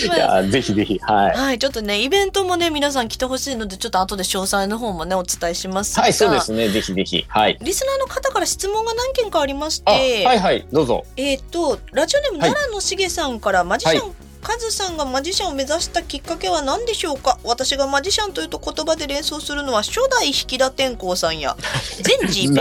[0.03, 1.37] いやぜひぜひはい。
[1.37, 6.03] はい、ちょっとね、イベントもね、皆さん来てほしいので、ちょっと後で詳細の方もね、お伝えしますが。
[6.03, 7.57] はいそうですねぜひぜひはい。
[7.61, 11.05] リスナーの方から質問が何件かありましあて、はいはいどうぞ。
[11.17, 12.49] えっ、と、ラジオネーム、はい。
[12.51, 17.39] 奈良のしげさんから、マジシャン、はカズさんがマジシャンを目指したきっかけは何でしょうか？
[17.45, 21.55] 私がマジシャンというと言葉で連想するのは初代引田天功さんや
[22.03, 22.51] 全ジー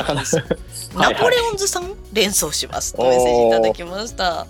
[0.94, 2.94] ナポレオンズさん連想します。
[2.94, 4.46] とメッセージいただきました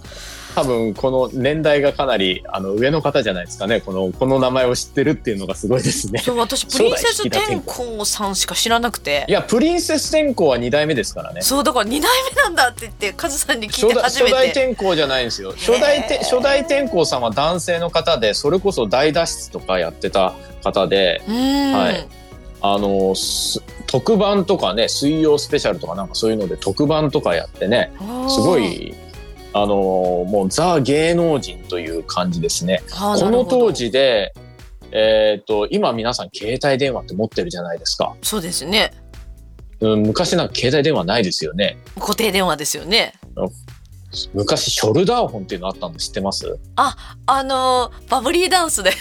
[0.55, 3.81] 多分この年代がかなりあの上の方じゃないですかね。
[3.81, 6.21] このこの名前を知ってるっていうのがすごいですね。
[6.21, 9.25] そう私プリンセス天功さんしか知らなくて。
[9.29, 11.43] いやプリンセス天功は2代目ですからね。
[11.43, 15.53] そうだから2代目なんだって言ってカズさんに聞いて初め初代て天功じゃないんですよ。
[15.53, 22.23] 初代て初代天功さんは男性の方でそれこそ大脱出とかやってた方ではい。
[22.65, 27.93] あのす特番とかね水曜スペシャルとかなんかそういうので特番とかやってね
[28.29, 28.95] すごい
[29.55, 32.83] あのもうザ芸能人という感じですね。
[32.99, 34.33] この当時で
[34.93, 38.15] えっ、と今皆さん携帯電話って持ってるじゃないですか。
[38.23, 38.93] そうですね
[39.81, 41.77] うん、昔なんか携帯電話ないですよね。
[41.99, 43.15] 固定電話ですよね
[44.33, 46.59] 昔ショルダーホンっていうのあったの知ってます？
[46.77, 46.95] あ
[47.43, 48.93] のーバブリーダンスで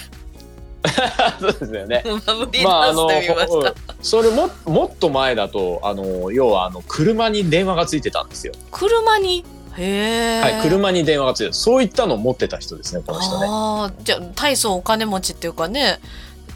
[1.40, 2.04] そうですよね。
[2.26, 8.54] バブリーまああのダンスで見ました、うんそれももっと前だとあの要はあの車に電話がついてたんですよ。
[8.72, 9.46] 車に？
[9.78, 11.56] へえ、はい、車に電話がついてた。
[11.56, 13.48] そういったのを持ってた人ですねこの人ね。
[13.50, 16.00] ああじゃあ大層お金持ちっていうかね。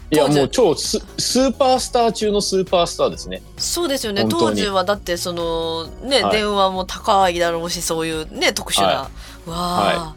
[0.08, 3.42] いやもう超ススーパースター中のスーパースターですね。
[3.56, 4.22] そうですよね。
[4.22, 6.36] 本当時はだってそのね、はい。
[6.36, 9.08] 電話も高いだろうしそういうね特殊な、はわ
[9.48, 10.16] あ、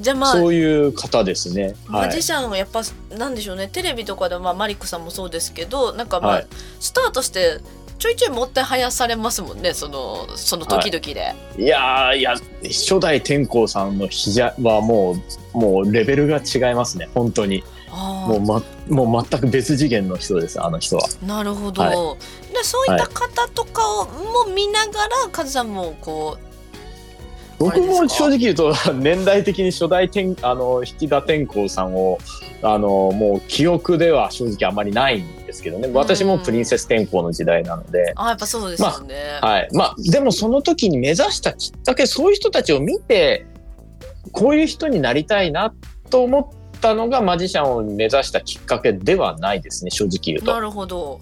[0.00, 1.74] じゃあまあそういう方ですね。
[1.86, 2.06] はい。
[2.06, 2.22] マジ。
[2.22, 2.80] シャンはやっぱ
[3.14, 3.68] なんでしょうね。
[3.68, 6.46] テレビとかで、まあ、マリックさんもそうですけどなんかまあ、はい。
[6.80, 7.60] スタートして
[7.98, 15.16] ちょいちょいもってはやされますもんねそのその時々で、いやーいや初代天功さんの膝はも
[15.54, 17.64] うもうレベルが違いますね本当に。
[17.88, 18.62] あもうま
[19.04, 21.08] もう全く別次元の人ですあの人は。
[21.22, 22.52] あなるほど、はい。
[22.52, 24.92] でそういった方とかをも見なが
[25.24, 26.36] らカズさんもこ
[27.58, 32.18] 僕も正直言うと 年代的に初代天あの引田天功さんを
[32.62, 35.88] あのもう記憶では正直あまりないんですけどね。
[35.92, 39.68] 私もプリンセス天功の時代なので、うあやっぱそうですよね、はい。
[39.72, 43.46] まあでもその時に目指したきっかけそういう人たちを見て
[44.32, 45.74] こういう人になりたいな
[46.10, 46.40] と思
[46.74, 50.52] ったのがマジシャンを目指したきっかけではないですね正直言うと。
[50.52, 50.60] な。
[50.60, 51.20] るほど。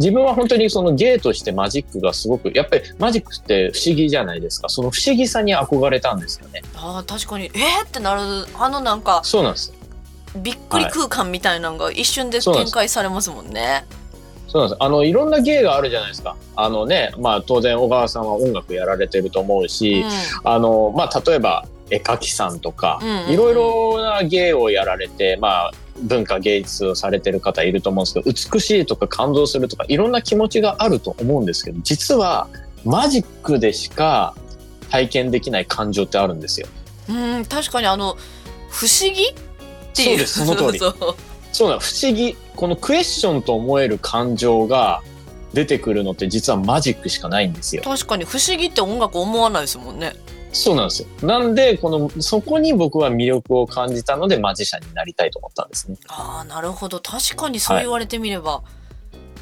[0.00, 4.68] 自分は本当にその芸としてマジックがすごくやっぱりマジックって不思議じゃないですか。
[4.68, 6.62] その不思議さに憧れたんですよね。
[6.74, 7.44] あー確かに。
[7.46, 8.20] えー、ってなる
[8.58, 9.72] あのなんかそうなんです
[10.36, 13.84] びっくり空間みたいなのが一瞬で展開されますもんね。
[14.48, 14.82] そうなんです。
[14.82, 16.36] あのいろんな芸があるじゃないですか。
[16.56, 20.04] あのねまあ当然小川さんは音楽やられてると思うし、
[20.44, 23.32] あのまあ例えば絵描きさんとか、うんうんうん。
[23.32, 32.48] いろいろな芸をやられてまあ文化芸術をされてる方いると思うんですけど美しいとか感動するとかいろんな気持ちがあると思うんですけど実は
[32.84, 34.34] マジックでしか
[34.90, 36.66] 体験できない感情ってあるんですよ。
[37.08, 38.16] うん、うん確かにあの
[38.70, 39.34] 不思議
[39.94, 41.16] っていうそうですその通り そうそう
[41.52, 45.02] そうなの不思議このクエスチョンと思える感情が
[45.52, 47.82] 出てくるのって実はマジックしかないんですよ。
[47.84, 50.14] 確かに不思議って音楽思わないですもんね。
[50.52, 51.08] そうなんですよ。
[51.22, 55.96] なんでこのそこに僕は魅力を感じたのでマジシャンになりたいと思ったんですね。
[56.08, 58.62] ああなるほど確かにそう言われてみれば、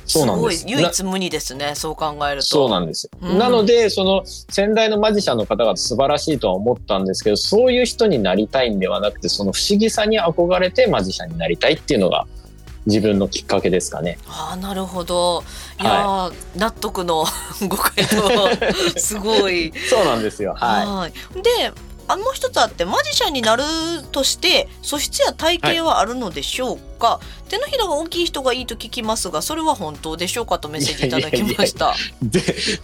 [0.06, 2.46] そうなんですすごい唯一無二ですねそう考えると。
[2.46, 3.18] そうなんですよ。
[3.20, 12.26] うんなので、その先代のマジシャンの方々素晴らしいとは思ったんですけど、そういう人になりたいんではなくて、その不思議さに憧れてマジシャンになりたいっていうのが
[12.86, 14.18] 自分のきっかけですかね。
[14.26, 15.44] ああなるほど
[15.80, 17.24] いやー、納得の
[17.68, 19.72] ご回答すごい。
[19.88, 20.54] そうなんですよ。
[20.54, 21.12] ははい
[21.42, 21.72] で
[22.08, 23.62] あもう一つあってマジシャンになる
[24.10, 27.20] として素質や体型はあるのでしょうか、
[27.52, 31.94] 手のひらが大きい人がいいと聞きますがそれは本当でしょうかとメッセージいただきました。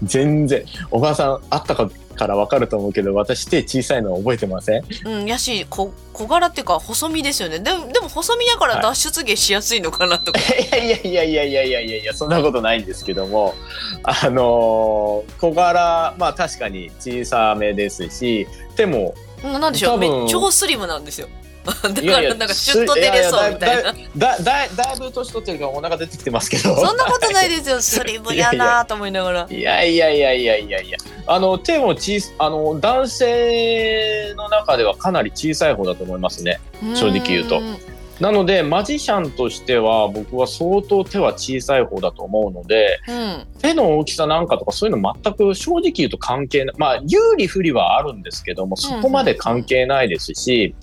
[0.02, 13.54] 全然小川さんあったかからわかると思うけど私手小さいの覚えてませんうんやし小小柄っていうか細身ですよねでもでも細身やから脱出芸しやすいのかなとか、はい、いやいやいやいやいやいやいやそんなことないんですけども
[14.02, 21.28] あのー、小柄まあ確かに小さめですし手もなんでしょう超スリムなんですよ
[21.82, 23.94] だからなんかシュッと出れそうみたいな。
[24.16, 26.74] だだいぶ年取ってるからお腹出てきてますけど。
[26.74, 27.80] そんなことないですよ。
[27.80, 29.46] スリムやなと思いながら。
[29.50, 30.80] いやいやいやいやいや。
[30.80, 36.60] いやあの手も小さあの男性の中ではかなり小さい方だと思いますね。
[36.94, 37.60] 正直言うと。
[37.60, 37.76] ん
[38.20, 43.46] なのでマジシャンとしては僕は相当手は小さい方だと思うのでうん。
[43.60, 46.74] 手の大きさなんかとかそういうの全く正直言うと関係ない。
[46.78, 50.74] まあ有利不利はあるんですけどもそこまで関係ないですし、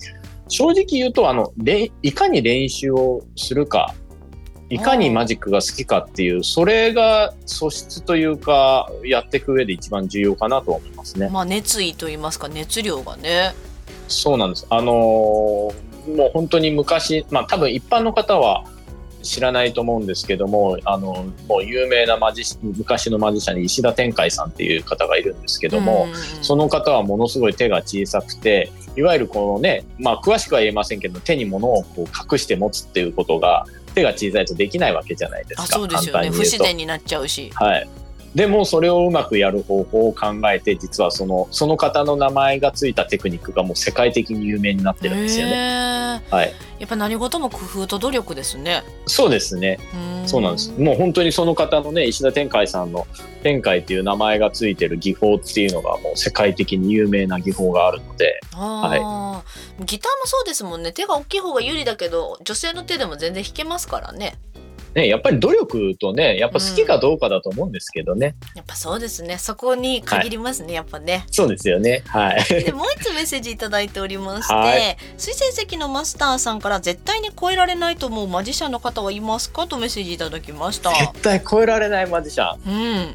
[0.48, 3.94] 正直言うとあのれいかに練習をするか
[4.68, 11.28] いかにマジックが好きかっていうそれが素質というかやっていく上で一番重要かなと思いますね。
[11.28, 13.54] まあ熱意と言いますか熱量がね。
[14.08, 14.66] そうなんです。
[14.70, 18.64] あのーもう本当に昔まあ多分一般の方は
[19.26, 26.06] 知らないと思うんですけども、あの、もう有名なマジシ、昔のマジシャンに石田天海さんっていう方がいるんですけども、
[26.42, 35.62] その方はものすごい手が小さくて、いわゆるこのね、まあ詳しくは言えませんけど、手に物をこう隠して持つっていうことが、手が小さいとできないわけじゃないですか。
[35.62, 37.88] あそうですよね不自然になっちゃうしはい。
[38.36, 46.22] でもそれをうまくやる方法を考えて、実はその、その方の名前がついたテクニックがもう世界的に有名になってるんですよね。
[46.30, 46.52] はい。
[46.78, 49.78] やっぱ何事も工夫と努力ですねそうですね。
[50.26, 50.70] そうなんです。
[50.78, 53.06] もう本当にその方のね、石田天海さんの
[53.42, 64.34] 天海っていう名前がついてる技法っていうのがもう世界的に有名な技法があるので、あーギターもそうですもんね手が大きい方が有利だけど女性の手でも全然弾けますからね
[64.96, 68.34] ね、やっぱり努力とね、やっぱ好きかどうかだと思うんですけどね。
[68.54, 72.02] やっぱそうですねそこに限りますね、やっぱねそうですよね。
[72.06, 72.64] はい。
[72.64, 80.90] でもう一つメッセージいただいておりまして、はい水星石のマスターさんから絶対に超えられないと思うマジシャンの方はいますかとメッセージいただきました。
[80.94, 82.58] 絶対超えられないマジシャン。
[82.66, 83.14] うん、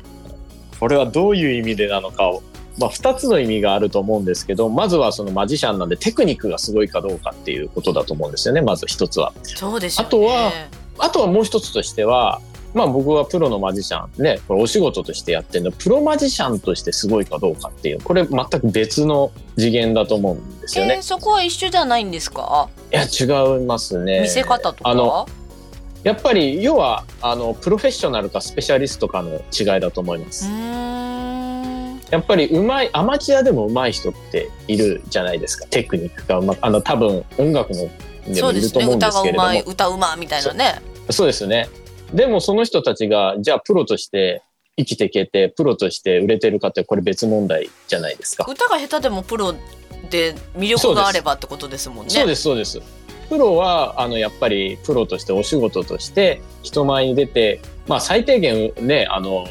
[0.80, 2.44] これはどういう意味でなのかを。
[2.80, 8.62] まあ、二つの意味があると思うんですけど、まずはそのマジシャンなんでテクニックがすごいかどうかっていうことだと思うんですよね。
[8.62, 9.34] まず一つは。
[9.44, 10.08] そうですよね。
[10.08, 10.52] あとは
[11.00, 12.42] あとはもう一つとしては、
[12.74, 20.96] まあ僕はプロのマジシャンね、これお仕事としてやってるの、プロマジシャンとしてすごいかどうかっていう、これ全く別の次元だと思うんですよね。
[20.96, 22.70] えーそこは一緒じゃないんですか？
[22.92, 23.26] いや、違
[23.62, 24.22] いますね。
[24.22, 24.90] 見せ方とか？
[24.90, 25.28] あの
[26.04, 30.50] やっぱり、要は、あの、プロフェッショナルかスペシャリストかの違いだと思いまうす。
[32.10, 35.68] やっぱりうまい、アマチュアでもうまい人っているじゃないですか。
[35.68, 37.88] テクニックがうまく、あの、多分音楽の
[38.28, 38.86] でそうですね。
[38.86, 39.44] もいると思うんで歌がうすけれども。
[39.46, 40.82] まい歌うまみたいなね。
[41.10, 41.70] そうですよね。
[42.14, 44.44] でもその人たちが、じゃあプロとして
[44.78, 48.46] 生きていけて、プロとして売れてるかってこれ別問題じゃないですか。
[48.48, 49.54] 歌が下手でもプロ
[50.10, 52.12] で魅力があればってことですもんね。
[52.12, 52.82] そうです、そうです。
[53.30, 59.46] プロは、あの、やっぱりプロとしてお仕事として人前に出て、まあ最低限ね、あの、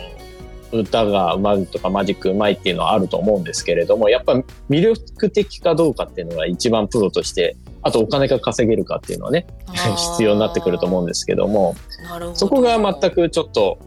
[0.73, 4.35] 歌がうまいとかマジックうまいっていうのはあると思うんですけれども、やっぱ
[4.69, 11.75] 魅力的かどうかっていうのが一番プロとして、あとお金が稼げるかっていうのはね、必要になってくると思うんですけども。
[12.35, 13.79] そこが全くちょっと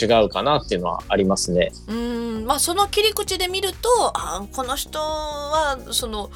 [0.00, 1.72] 違うかなっていうのはありますね。
[1.88, 6.30] うんまあその切り口で見るとあこの人はその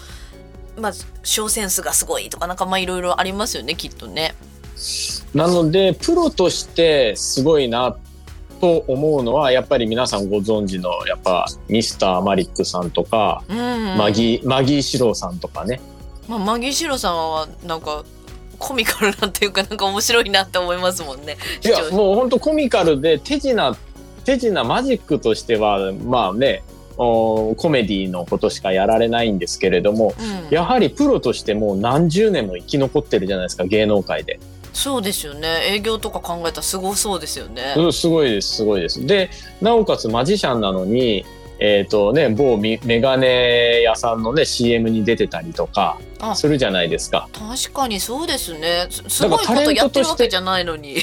[0.78, 0.92] まあ
[1.22, 4.34] 小センスがすごいとかなんかまあいろいろありますよねきっとね。
[5.34, 7.96] なので、プロとしてすごいな
[8.61, 15.80] と思うのは、やっぱり皆さんご存知の、やっぱミスターマリックさんとか、うん、マギー、マギーシローさんとかね。
[16.29, 18.05] まあ、マギーシロさんはなんか
[18.59, 21.37] コミカルなっていうかなんか面白いなって思いますもんね。
[21.64, 23.77] いや、もう本当コミカルで手品、
[24.25, 26.62] 手品マジックとしては、まあね、
[26.97, 30.14] おコメディのことしかやられないんですけれども、
[30.47, 34.39] うん、やはりプロとしてもう何十年も生き残ってるじゃないですか、芸能界で。
[34.72, 37.75] そうですよね営業とか考えたらすごそうですよね。
[37.77, 39.05] うんすごいです、すごいです。
[39.05, 41.25] で、なおかつマジシャンなのに、
[41.59, 47.28] えっ、とね、某みメガネ屋さんのね、CM に出てたりとかあするじゃないですか。
[47.32, 50.96] 確かにそうですねすすごいことやってるわけじゃないのに。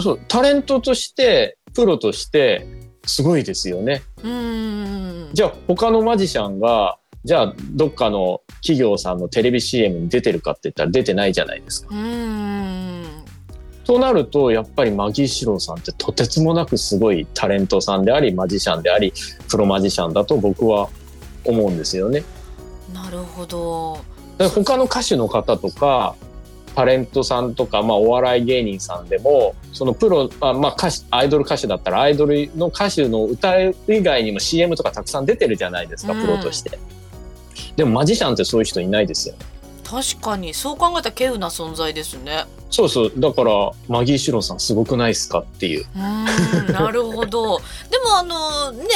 [0.00, 2.66] そう、タレントとして、プロとして、
[3.06, 4.02] すごいですよね。
[4.22, 11.94] うんじゃあ、他のマジシャンが、じゃあ、どっかの企業さんのテレビ CM に出てるかって言ったら出てないじゃないですか。
[11.94, 12.43] うん
[13.84, 19.12] となると、やっぱりマギーシローさんってとてつもなくすごいタレントさんであり、マジシャンであり、
[19.48, 20.88] プロマジシャンだと僕は
[21.44, 22.24] 思うんですよね。
[22.92, 23.98] なるるほど。
[24.38, 26.16] で他の歌手の方とか
[26.74, 36.78] タレントさんとか、まあ、お笑い芸人さんでもそのプロあ、まあ、歌手アイドル歌手だったらアイドルの歌手の歌以外にも CM とかたくさん出てるじゃないですか、プロとして。
[37.76, 39.40] でもマジシャンってそういう人いないですよね。
[39.84, 42.46] 確かにそう考えたら稀有な存在ですね。
[42.70, 45.86] そうそうだからマギー・シュロンさんすごくないですかっていう。
[45.94, 47.58] うんなるほど。
[47.90, 48.86] でもあのね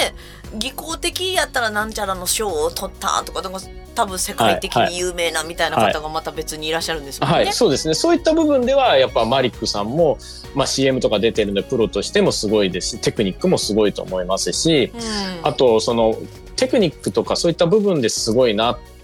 [0.56, 3.50] 技巧的やったらなんちゃらの賞を取ったとかか
[3.94, 7.34] 多分世界的に有名なみたいな方がまた別にいらっしゃるんですもんね。
[7.34, 10.18] はい、はい、そうですねそういった部分ではやっぱマリックさんも、
[10.54, 16.16] まあ、CM とか出てるんでプロとしてもすごいですしテクニックもすごいと思いますし、うん、あとその
[16.56, 18.97] テクニックとかそういった部分ですごいなって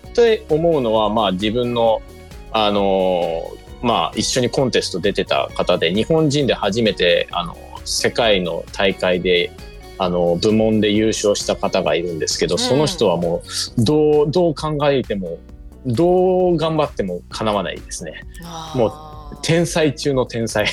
[0.49, 2.03] 思うのは、まあ、自分の
[2.53, 3.51] あの
[3.83, 7.55] まあ、一緒にコンテスト出てた方で日本人で初めてあの
[7.85, 9.51] 世界の大会で
[9.99, 13.43] あの部門で優勝した方がいるんですけど、その人はも
[13.79, 15.39] うどうどう考えても
[15.87, 18.23] どう頑張ってもかなわないですね。
[18.75, 20.67] もう天才中の天才。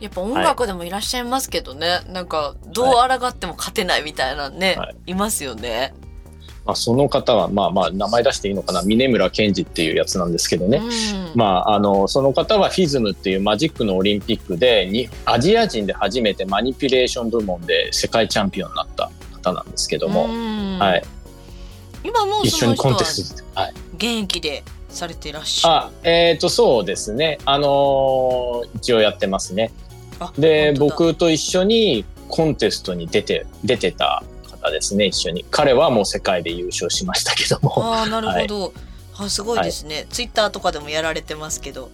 [0.00, 5.94] やっぱ音楽でもいらっしゃいますけどね、はい、なんかどう抗っても勝てないみたいなね、はい、いますよね。
[6.66, 10.78] まあ、その方は、まあまあ、名前出していいのかな、峰村健二っていうやつなんですけどね。
[10.78, 21.04] うん、まあ、あの、その方はフィズムっていうマジックのオリンピックで、に、アジア人で初めてマニピュレーション部門で世界チャンピオンになった方なんですけども、うん、はい。
[22.02, 23.74] 今も一緒にコンテストはい。
[23.94, 25.74] 現役でされていらっしゃる？
[25.74, 27.38] あ、えっ、ー、と、そうですね。
[27.44, 29.72] あのー、一応やってますね。
[30.38, 34.24] で、僕と一緒にコンテストに出て、出てた
[34.66, 35.44] 方ですね、一緒に。
[35.50, 37.72] 彼はもう世界で優勝しましたけども。
[37.84, 38.60] ああ、なるほど。
[38.62, 38.72] はい、
[39.26, 41.90] あすごいですね、はい、ツイッターとかでもやられてますけど。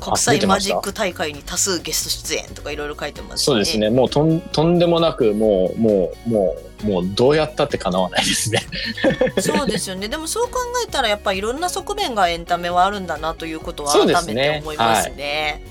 [0.00, 3.90] 国際マジック大会に多数ゲスト出演とかいろいろ書いてます、ね、そうですね。
[3.90, 8.60] もうとんとんでもなくもうもうもうもうどうやったってかなわないですね。
[9.40, 10.08] そうですよね。
[10.08, 15.64] でもそう考えたらやっぱりいろんな側面がエンタメはあるんだなということは改めて思いますね。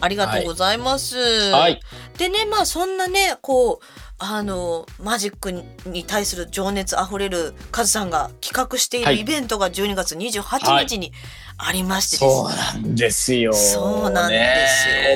[0.00, 1.16] ありがとうございます。
[1.50, 1.80] はい、
[2.18, 11.12] でねまあそんなねこうあのマジックに対する情熱あふれるカズさんが企画しているイベントが12月28日に
[11.60, 13.52] ありまして、そうなんですよ。
[13.52, 14.66] そうなんで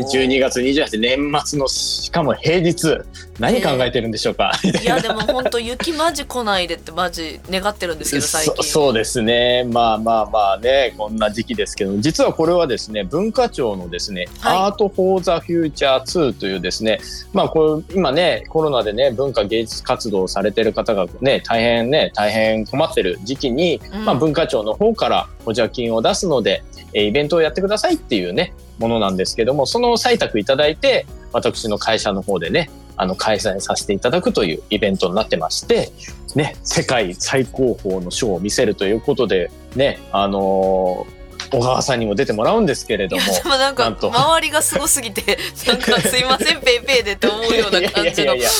[0.02, 0.24] すよ。
[0.24, 2.98] 12月28日年末のしかも平日
[3.38, 4.52] 何考えてるんでしょうか。
[4.64, 8.62] えー、いやでも本当雪マジ来ないでってマジ願ってるんですけど最近そ。
[8.64, 9.64] そうですね。
[9.70, 16.98] まあまあまあねこんな時期ですけど実はこれはですね文化庁のですね、はい、アートフォーザフューチャー2というですね
[17.32, 26.62] まあこれ今ねコロナでね文化芸術活動をされてる方がね大変ね大変困ってる時期に、うん、まあ文化庁の方から補助金を出すので、
[26.94, 35.90] えイベントをやってくださいっていうね、ものなんですけども、その採択いただいて、私の会社の方でね、あの、開催させていただくというイベントになってまして、
[36.34, 41.21] ね、世界最高峰のショーを見せるということで、ね、あのー
[41.52, 43.22] 小川さんにも出てもらうんですけれども。
[43.22, 48.34] でもなんか、周りがすごすぎて、 なんかすいません、ペイペイでって思うような感じの。
[48.34, 48.50] いや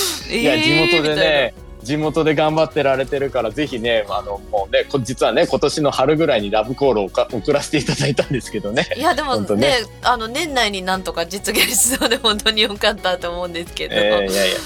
[0.58, 8.88] 地元でね、地元で頑張ってられてるからぜひねあのもうね実はね今年の春ぐらいにラブコールを送らせていただいたんですけどね。
[8.96, 9.74] いやでもねね。
[10.02, 14.56] あの年内になんとか実現しそうで本当によかったと思うんですけど、えー、いやいや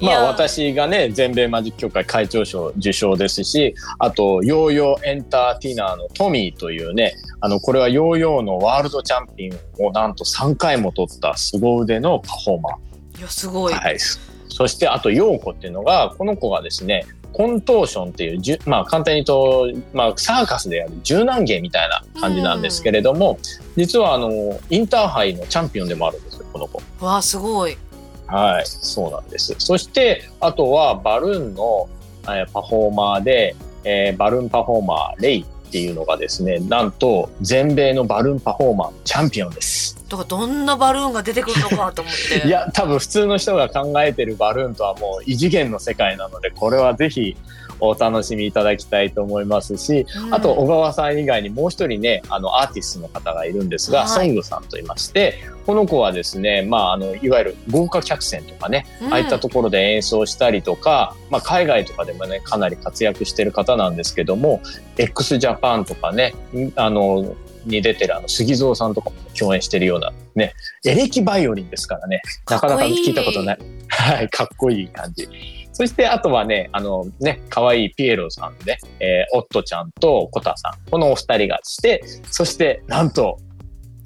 [0.00, 13.18] まあ私がね全米マジック協会会長賞受賞ですしあとヨーヨーエンターテイナーのトミーというねあのこれはヨーヨーのワールドチャンピオンをなんと3回も取った凄腕のパフォーマー。
[13.18, 13.98] いやすごい、はい
[14.48, 17.04] そしてあと陽子っていうのがこの子がですね
[17.36, 23.38] コントーションっていうじまあ簡単に言うと、まあ、サーカスでやる柔軟芸みたいな感じなんですけれども、
[23.76, 26.82] 実はあのインターハイのチャンピオンでもあるんですよこの子。
[27.04, 27.76] わあすごい。
[28.26, 29.54] はいそうなんです。
[29.58, 31.88] そしてあとはバルーンの、
[32.28, 33.54] えパフォーマーで、
[33.84, 39.96] えー、バルーンパフォーマーレイっていうのがですねなんと全米のバルーンパフォーマーチャンピオンです。
[40.08, 47.36] だからどんなバルーンが出てくるのかと思って いや多分普通の人が考えてるバルーンとはもう異次元の世界なのでこれはぜひ
[47.80, 55.34] お楽しみいただきたいと思いますし、うん、あと小川さん以外にもう一人ねあのアーティストの方がいるんですが、はい、ソングさんといいまして
[55.66, 64.60] この子はですね、まあ、あのいわゆる豪華客船とかね、うん、ああいったところで演奏したりとか、まあ、海外とかでもねかなり活躍してる方なんですけども
[64.96, 66.34] x ジャパンとかね
[66.76, 70.54] あのに出てるあの杉蔵さんとかも共演してるようなね、
[70.84, 73.58] エレキバイオリンですからね、なかなか聞いたことない。
[73.88, 75.26] はい、かっこいい感じ。
[75.76, 83.36] そしてあとはね、あのね、可愛いピエロさんで、えー、オットちゃんとコタさん、このお二人がして、そしてなんと、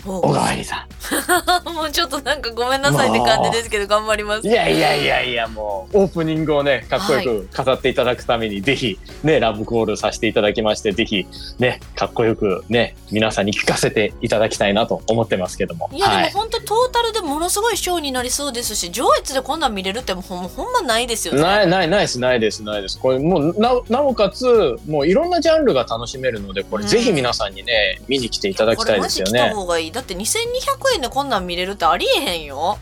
[0.05, 0.91] 小川入さん。
[1.75, 4.49] もうちょっとなんかごめんなさいって感じですけど頑張ります。
[4.49, 11.27] いやいやいやいやもうオープニングをねかっこよく飾っていただくために、はい、ぜひねラブコールさせていただきましてぜひ
[11.59, 15.91] ねかっこよくね皆さんに聞かせていただきたいなと思ってますけども。
[15.93, 21.43] いや、はい、でも本当トータルでものすごいショーになりそうですし上越でこんなん見れるってもほほんまないですよね。
[21.43, 22.99] ないないないですないですないです。
[22.99, 29.31] これもうななおかつもういろんなジャンルが楽しめるのでこれ、ぜひ皆さんにね見に来ていただきたいですよね。
[29.31, 32.78] これマジ来た方がいいだって2200円でこんなん見れるってありえへんよ。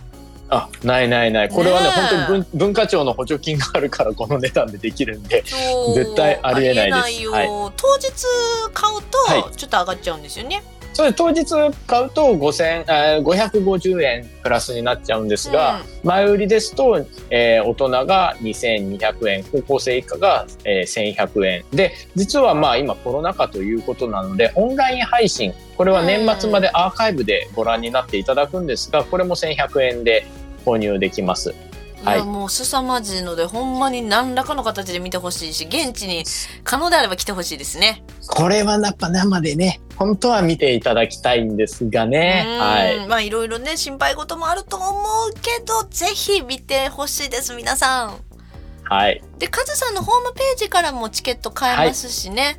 [0.50, 5.44] あないないないこれはね本当に文文化庁の補助金があるからこの値段でできるんで
[5.94, 7.28] 絶対ありえないです。
[7.28, 7.46] はい、
[7.76, 8.11] 当日
[8.72, 10.56] 買うとちょっと上がっちゃうんですよね。
[10.56, 11.44] はいそれ当日
[11.86, 21.64] 買うと5000、えー、550円プラスになっちゃうんですが、うん、前売りですと、えー、大人が2200円、高校生以下が、えー、1100円。
[21.70, 30.26] で、実はまあ今コロナ禍ということなので、オンライン配信、これは年末までアーカイブでご覧になっていただくんですが、これも1100円で
[30.66, 31.55] 購入できます。
[32.03, 36.24] いや、もう凄まじいので、ほんまに何らかの形で見てほしいし、現地に
[36.64, 38.05] 可能であれば来てほしいですね。
[38.28, 42.57] これはやっぱ生でね、本当は見ていただきたいんですがね。
[42.59, 43.07] はい。
[43.07, 48.16] まあいろいろね、心配事もあると思うけど、ぜひ見てほしいです、皆さん。
[48.84, 49.22] はい。
[49.38, 52.42] で、カズさんのホームページからもチケット買えますしね。
[52.42, 52.57] はい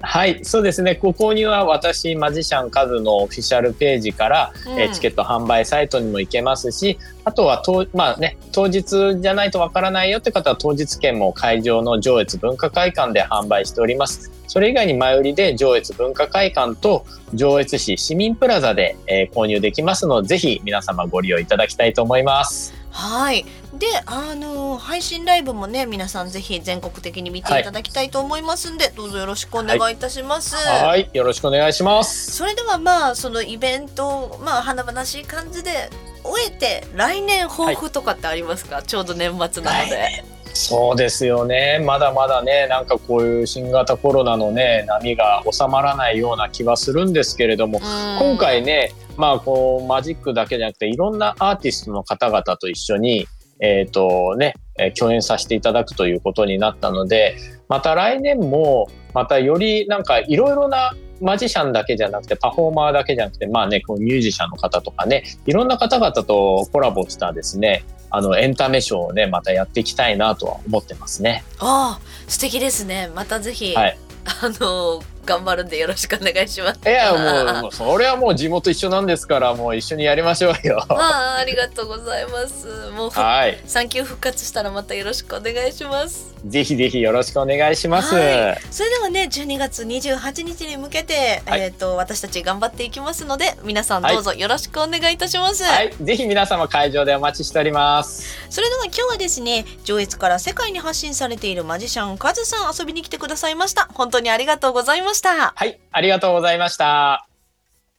[0.00, 0.98] はい、そうですね。
[1.00, 14.30] ご購入は私、マジシャンカズのオフィシャルページから、うん、えチケット販売サイトにも行けますし、あとはと、まあね、当日じゃないとわからないよって方は当日券も会場の上越文化会館で販売しております。
[14.46, 17.04] それ以外に前売りで上越文化会館と
[17.34, 22.79] 上越市市民プラザで、えー、購入できますので、ぜひ皆様ご利用いただきたいと思います。
[22.90, 23.44] はい。
[23.74, 30.56] で、あの配信ライブもね、皆さんぜひ全国的に見ていただきたいと思いますんで、はい、どうぞよろしくお願いいたします。
[30.56, 32.32] はい、はい、よろしくお願いします。
[32.32, 35.88] それではまあそのイベント、まあ華々しい感じで
[36.24, 38.76] 終えて来年抱負とかってありますか？
[38.76, 40.24] はい、ちょうど年末なので。
[40.52, 41.80] そうですよね。
[41.84, 47.80] まだまだね、なんかこういう新型コロナのね、波が収まらないような気はするんですけれども、
[48.18, 53.26] 今回ね、まあこうマジックだけじゃなくていろんなアーティストの方々と一緒に、
[53.60, 54.54] えっ、ー、とね、
[54.98, 57.36] 共演させていただくということになったので、
[57.68, 71.44] また来年も、またよりなんかいろいろなマジシャンだけじゃなくて、パフォーマーだけじゃなくて、まあね、こうミュージシャンの方とかね、いろんな方々とコラボしたですね、あの、エンタメショーをね、またやっていきたいなとは思ってますね。
[71.58, 73.10] ああ、素敵ですね。
[73.14, 73.98] またぜひ、はい、
[74.42, 76.80] あの、頑張るんでよろしくお願いします。
[76.88, 80.84] いや、もう、もうそれはもう地元一緒なんですから、もう一緒にやりましょうよ。
[80.88, 82.66] ああ、ありがとうございます。
[82.96, 86.30] もう、はい、産休復活したらまたよろしくお願いします。
[86.46, 88.14] ぜひぜひよろしくお願いします。
[88.14, 95.64] はい、それではね、12月28日に向けて、はい、えっ、ー、と、私たち頑張っていきますので、皆さんどうぞよろしくお願いいたします。
[95.64, 98.24] はい、ぜひ皆様会場でお待ちしております。
[98.48, 103.88] それでは今日はですね、上越から世界に発信されているマジシャンカズさん遊びに来てくださいました。
[103.92, 105.52] 本当にありがとうございました。
[105.54, 107.26] はい、ありがとうございました。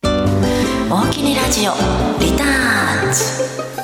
[0.03, 1.71] 大きにラジオ
[2.19, 3.81] リターンズ。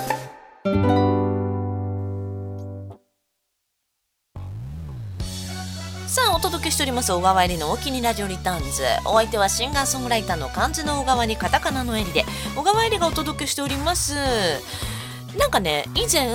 [6.08, 12.26] さあお届けしております小川入りの大きにラジオリターンズお相手はシンガーソングライターの漢字の小川にカタカナの襟で
[12.56, 14.16] 小川入りがお届けしております
[15.38, 16.28] なんかね以前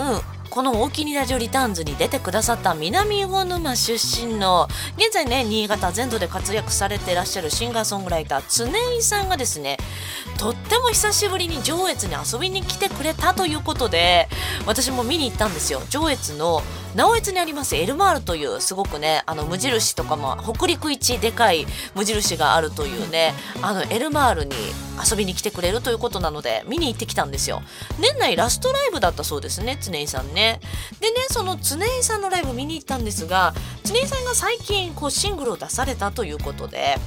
[0.53, 8.67] この大きにラジオリターンズに出てくださった南魚沼出身の現在ね新潟全土で活躍されていらっしゃるシンガーソングライター常
[8.99, 9.79] 井さんがですね
[10.39, 14.29] とっても久しぶりに上越に遊びに来てくれたということで
[14.67, 15.81] 私も見に行ったんですよ。
[15.89, 16.61] 上越の
[16.95, 23.33] 直江津にありますエルマールというすごくねあの無印とかも北陸一でかい無印があるというね
[23.63, 24.55] あのエルマールに
[25.11, 27.63] 遊びに来てくれるということなので見に行ってきたんですよ。
[27.99, 30.61] 年内ラストライブだったそうですね常井さんね。
[31.01, 36.99] でねその常井さんのライブ見に行ったんですが常井さんが最近こうシングルを出されたということで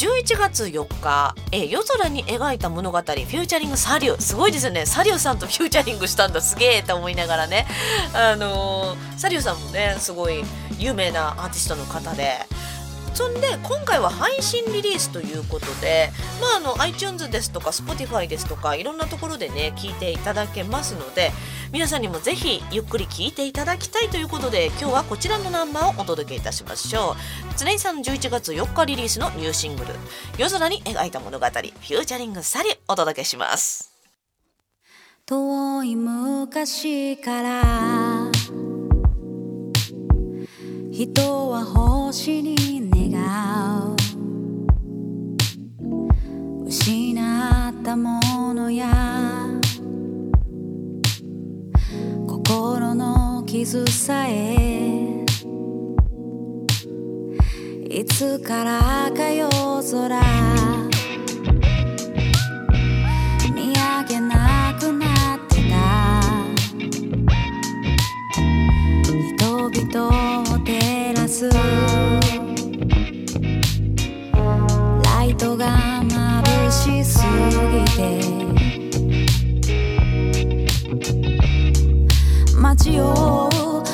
[0.00, 4.18] 11月4日、え夜空に描いた物語フューチャリングサリュー。
[4.18, 4.86] すごいですよね。
[4.86, 6.40] サリューさんとフューチャリングしたんだ。
[6.40, 7.66] すげえと思いながらね。
[8.14, 10.42] あのー、サリューさんもねすごい
[10.78, 12.46] 有名なアーティストの方で。
[13.14, 21.32] そんで今回は配信リリースということで、まあ、あの iTunes ですとか Spotify ですとかいろんなところでね聞いていただけますので
[21.72, 27.16] 皆さんにもぜひゆっくり聞いていただきたいということで今日はこちらのナンバーをお届けいたしましょう。
[27.56, 29.94] 常井さん11月4日リリースのニューシングル
[30.38, 33.90] 「夜空に描いた物語」フューチャリングサリお届けします。
[35.26, 38.30] 遠い昔から
[40.90, 42.69] 人は星に
[43.30, 43.96] 願う
[46.66, 48.20] 失うたも
[48.54, 48.90] のや
[52.26, 55.24] 心の傷さえ
[57.88, 60.20] いつからか夜空
[63.54, 65.80] 見上げなくなってた
[69.36, 71.48] 人々を照らす
[75.56, 75.66] ライトが
[76.44, 77.18] 眩しす
[77.70, 78.20] ぎて
[82.56, 83.48] 街を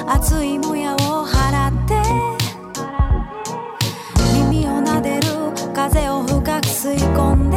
[0.06, 1.94] 熱いもやを払って
[4.34, 5.28] 耳を撫でる
[5.72, 7.56] 風を深く吸い込んで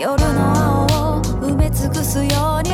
[0.00, 2.67] 夜の青を埋め尽くすように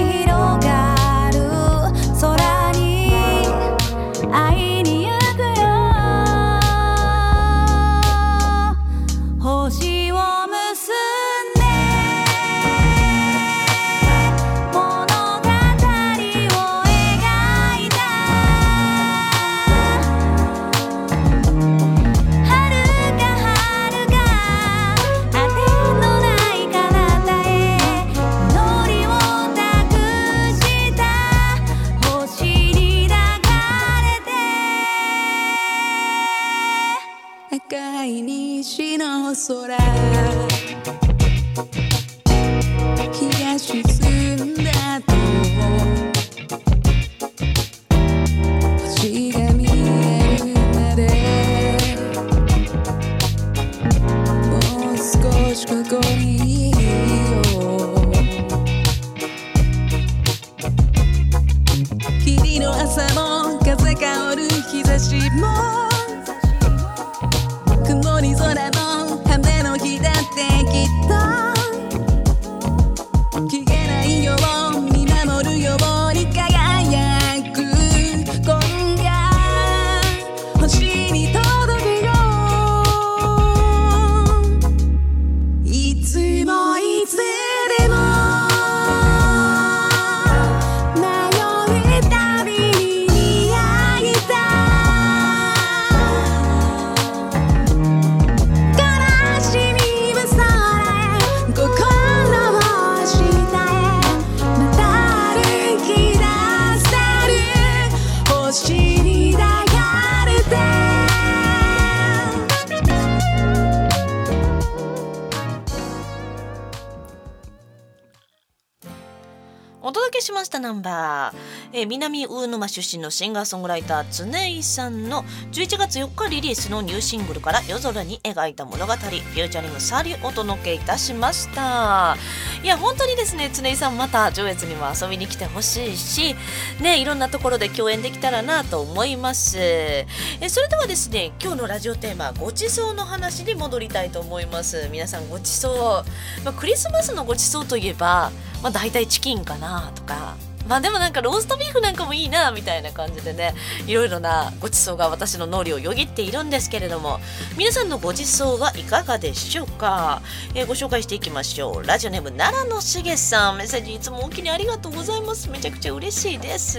[122.75, 125.23] 出身のシンガーソングライター常井さんの
[125.53, 132.17] 11月4日リリースのニューシングルから夜空に描いた物語フューチャリングサリお届けいたしました。
[132.65, 136.35] いや本当にですね常井さんまた上越にも遊びに来てほしいし
[136.81, 139.57] ねいろんなところで共演できたらなと思います。
[139.61, 140.07] え
[140.49, 144.89] それではですね今日のラジオテーマごちそうの話に戻りたいと思います。
[144.91, 146.03] 皆さんごちそ
[146.41, 148.33] う、まあ、クリスマスのごちそうといえば
[148.65, 150.35] まあ大体チキンかなとか
[150.69, 153.55] まあでもなんかローストビーフなんかもいいなみたいな感じでね
[153.87, 157.21] いろいろなごちそうが私の脳裏をよぎっているんですけれども
[157.57, 160.23] 皆さんのごちそうはいかがでしょうか、
[160.55, 161.87] えーご紹介していきましょう。
[161.87, 163.59] ラジオネーム奈良のしげさん。
[163.59, 165.49] メッセージいつもお気にありがとうございます。
[165.51, 166.79] めちゃくちゃ嬉しいです、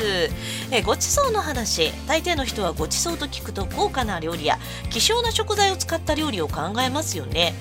[0.72, 1.92] えーごちそうの話。
[2.08, 4.60] 大抵の人はごちそうと聞くと豪華な料理や
[4.90, 7.54] 希少な食材を使った料理を考えますよね。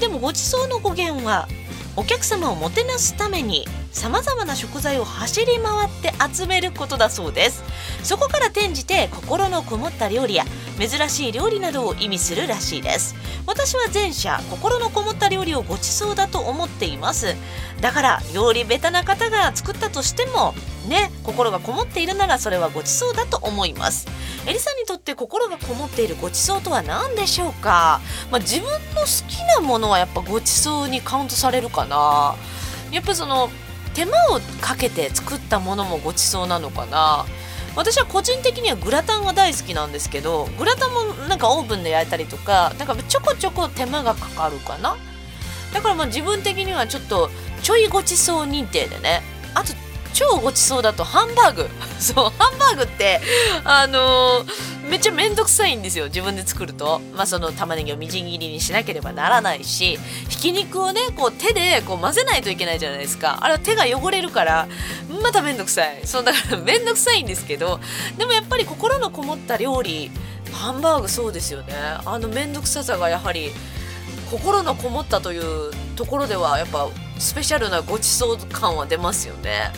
[0.00, 1.46] でもごちそうの語源は
[1.96, 7.64] お客様をもてなすためにさまざまな食材を走り回って集めることだそうです。
[8.02, 10.44] そこから転じて心のこもった料理や
[10.78, 13.14] 珍しい料理などを意味するらしいです。
[13.46, 17.34] 私は前者心のこもった料理をご馳走だと思っています。
[17.80, 20.54] だから料理ベタな方が作ったとしても
[20.86, 24.06] ね心がこもっているならそれはごちそうだと思います。
[24.46, 32.36] エリさんにとって心がこもっているごちそうとは何でしょうか、まあ、自分の好きなものはやっぱごちそうにカウントされるかな。
[32.92, 33.50] やっぱその
[33.94, 37.26] 手間をかけて作ったものもごちそうなのかな。
[37.74, 44.96] 私は個人的にはグラタンが大好きなんですけどグラタンもなんかオーブンで焼いたりとかなんかちょこちょこ手間がかかるかな。
[45.74, 47.28] だからまあ自分的にはちょっと
[47.62, 49.22] ちょいごちそう認定でね。
[49.54, 49.72] あと
[50.16, 51.68] 超ごちそうだとハンバーグ。
[52.00, 53.20] そうハンバーグって
[53.64, 59.98] あのーめっちゃめんどくさいんですよ自分で作ると、まあ、その玉ねぎをみじん切りにしなければならないし
[60.28, 63.38] ひき肉をねこう手でこう混ぜないといけないじゃないですか。
[63.40, 64.68] あれは手が汚れるから
[65.22, 66.02] まためんどくさい。
[66.04, 67.80] そうだから めんどくさいんですけど
[68.16, 70.12] でもやっぱり心のこもった料理
[70.52, 71.74] ハンバーグそうですよね。
[72.04, 73.50] あのめんどくささがやはり
[74.30, 76.86] 心のこもったというところではやっぱ
[77.18, 79.72] スペシャルなごちそう感は出ますよね。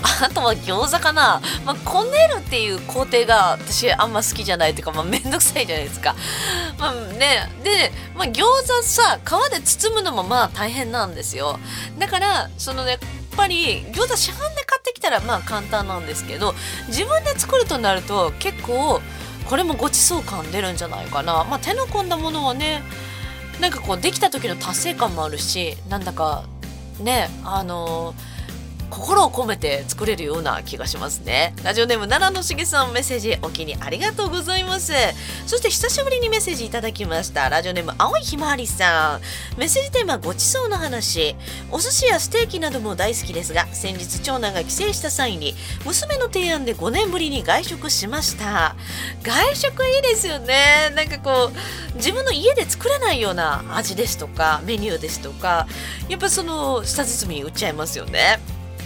[0.00, 6.14] あとは餃子かな、まあ、こねるっていう工程が私あんま好きじゃないというか、まあ、めんどくさいじゃないですか。
[6.78, 11.58] まあね、で、まあ、餃子さ皮で包むのもまあ大変なんですよ。
[11.98, 13.00] だからそのねやっ
[13.36, 16.54] ぱり餃子市販で買ってきたらまあ簡単なんですけど
[16.88, 19.00] 自分で作るとなると結構
[19.48, 21.44] これもごちそう感出るんじゃないかな。
[21.44, 22.82] まあ、手の込んだものはね
[23.60, 26.44] なんかこうできた時の達成感もあるしなんだか
[27.00, 28.37] ねあのー
[28.90, 31.54] 心を込めて作れるような気がしますね。
[31.62, 34.92] ラジオネーム奈良のしげさんメッセージお気にありがとうございます。
[35.46, 37.48] そして久しぶりにメッセージいただきました。
[37.48, 39.58] ラジオネーム青いひまわりさん。
[39.58, 41.36] メッセージテーマごちそうの話。
[41.70, 48.74] お寿司やステーキなども大好きですが先日長男が帰省した際に娘の提案で5年ぶりに外食しました。
[49.22, 50.92] 外食いいですよね。
[50.94, 55.66] なんかこう自分の家で作れないような味ですとかメニューですとか
[56.08, 58.38] やっぱその舌包みに売っちゃいますよね。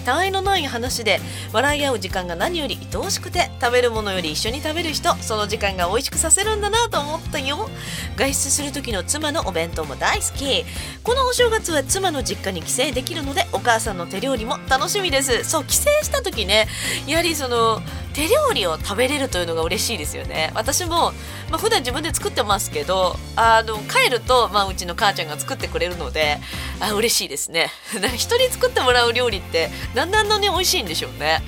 [0.03, 1.21] 他愛のない話で
[1.53, 7.69] 笑い合う時間が何より愛おしくて食べるものより一緒に食べる人その時間が美味しくさせるんだなと思ったよ。
[8.17, 10.65] 外出する時の妻のお弁当も大好き。
[11.03, 15.45] このお正月は妻の実家に帰省できるのでお母さんの手料理も楽しみです。
[15.45, 16.69] そう帰省した時ね
[17.07, 17.81] やはりその
[18.13, 20.51] 手料理を食べれるというのが嬉しいですよね。
[20.55, 21.13] 私も、
[21.51, 26.39] まあ、普段自分で作ってますけどあの帰ると、まあ、うちの母ちゃんが作ってくれるので
[26.81, 27.71] あ嬉しいですね。
[27.95, 31.43] なんか人作ってもらう料理ってだんだんのね美味しいんでしょうね。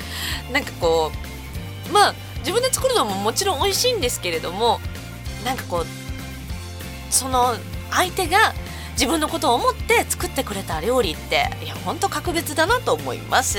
[0.52, 1.12] なんかこ
[1.90, 4.80] うまあ自分で作るのももちろん美味しいんですけれども
[5.44, 5.86] なんかこう
[7.10, 7.54] その
[7.90, 8.54] 相手が
[8.92, 13.58] 自分のことを思って作ってくれた料理っていやほんと格別だなと思います。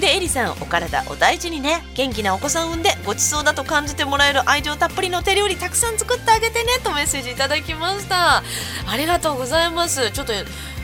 [0.00, 8.38] でエリさんお体お大事にね元気なお子さん産んでごちそうだと感じてもらえる愛情たっぷりの手料理たくさん作ってあげてねとメッセージいただきました。
[8.38, 10.10] ありがとうございます。
[10.10, 10.32] ちょっと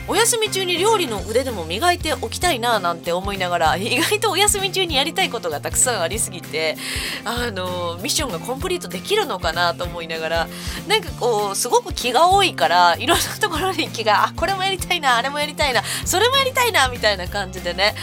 [0.07, 6.77] お休み中に料理の腕でも磨いておきたいななんて思いながら 意外とお休み中にやりたいことがたくさんありすぎて
[7.23, 10.47] あのミッションがコンプリートできるのかなと思いながら
[10.87, 17.95] なんかこうすごく気が多いからいろんなところに気があこれもやりたいなあれもやりたいなそれもやりたいなみたいな感じでね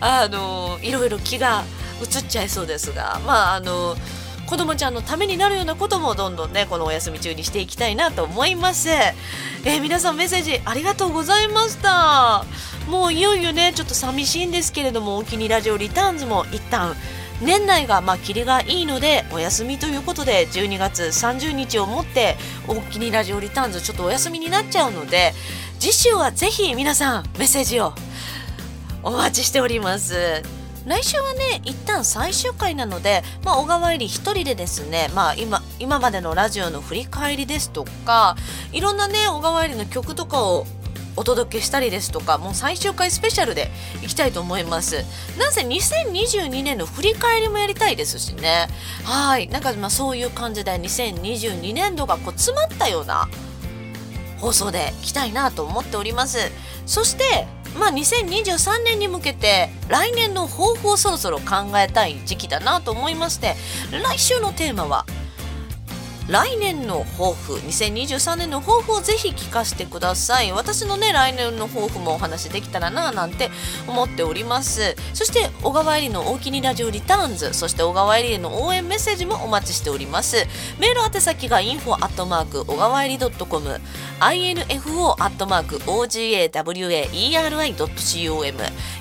[0.00, 1.64] あのいろいろ気が
[2.00, 3.96] 移っちゃいそうですがまああの
[4.48, 12.44] 子供ちゃんのためになるようなこともどんどんねこのお休み中にしていきたいなと思います、えー皆さんメッセージありがとうございました。
[12.88, 16.94] もういよいよねちょっと寂しいんですけれどもお気にラジオリターンズも一旦
[17.42, 22.36] 年内がまあ霧がいいのでお休みということで12月30日をもって
[22.66, 25.34] お気にラジオリターンズちょっとお休みになっちゃうので
[25.78, 27.92] 次週はぜひ皆さんメッセージを
[29.02, 30.57] お待ちしております。
[30.88, 38.36] 来週はね一旦最終回なので、まあ、小川入り一人でですね、まあ、今今までのラジオの振り返りですとか
[38.72, 40.66] いろんなね小川入りの曲とかを
[41.18, 43.70] お届けしたりですとかもう最終回スペシャルで
[44.02, 45.04] いきたいと思います。
[45.36, 48.68] なんせ2022年の振り返りもやりたいですしね。
[49.02, 49.48] はい。
[49.48, 53.28] なんかまあそういう感じで2022年度がこう詰まったような
[54.38, 56.38] 放送でいきたいなと思っております。
[56.86, 63.54] そしてまあ2023年に向けて来年の抱負をそろそろ考えたい時期だなと思いまして
[63.90, 65.06] 来週のテーマは
[66.28, 70.52] 来年の抱負2023年の抱負をぜひ聞かせてください。
[70.52, 73.50] 私のね来年の抱負もお話できたらななんて
[73.86, 74.94] 思っております。
[75.14, 80.36] そして小川えりの大きにラジオリターンズそして小川えりへの応援メッセージもお待ちしております。
[80.78, 83.80] メール宛先が info アットマーク小川えり .com
[84.20, 86.12] info アットマーク ogawaeri.com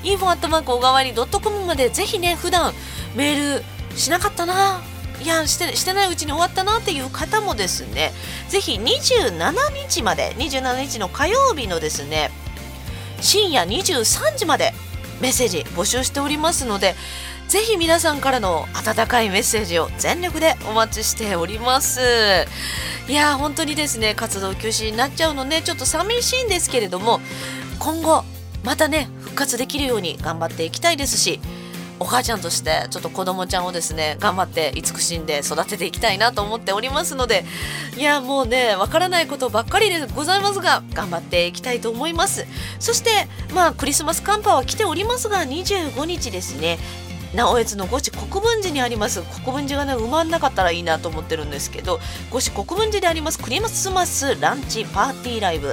[0.03, 2.73] info アットマーク小川えり .com までぜひね普段
[3.15, 3.59] メー
[3.89, 4.81] ルしなかったな
[5.23, 8.11] いやしてしてないうちに終わったなっていう方もですね
[8.49, 12.29] ぜひ27日まで27日の火曜日のですね
[13.21, 14.73] 深夜23時まで
[15.21, 16.95] メッセージ募集しておりますので
[17.47, 22.01] ぜひ皆さんからの温かいメッセージを全力でお待ちしております。
[23.07, 27.21] いや本当にですね活動休止になっちゃうのでちょっと寂しいんですけれども
[27.79, 28.25] 今後
[28.65, 31.39] またね復活できるように頑張っていきたいですし
[31.99, 37.43] お母ちゃんとしてちょっと子供ちゃんをですね頑張って慈しんで育てていきたいなと思っておりますので
[37.97, 42.45] いやもうねわからないことばっかりでございますが頑張っていきたいと思います。
[42.79, 43.09] そして
[43.53, 46.77] まあクリスマス寒波は来ておりますが25日ですね
[47.37, 49.21] 直江津の五市国分寺にあります。
[49.21, 51.99] 国分寺がね埋まんなかったらいいなと思ってるんですけど
[52.31, 53.37] 五市国分寺であります。
[53.37, 55.71] クリスマスランチパーティーライブ。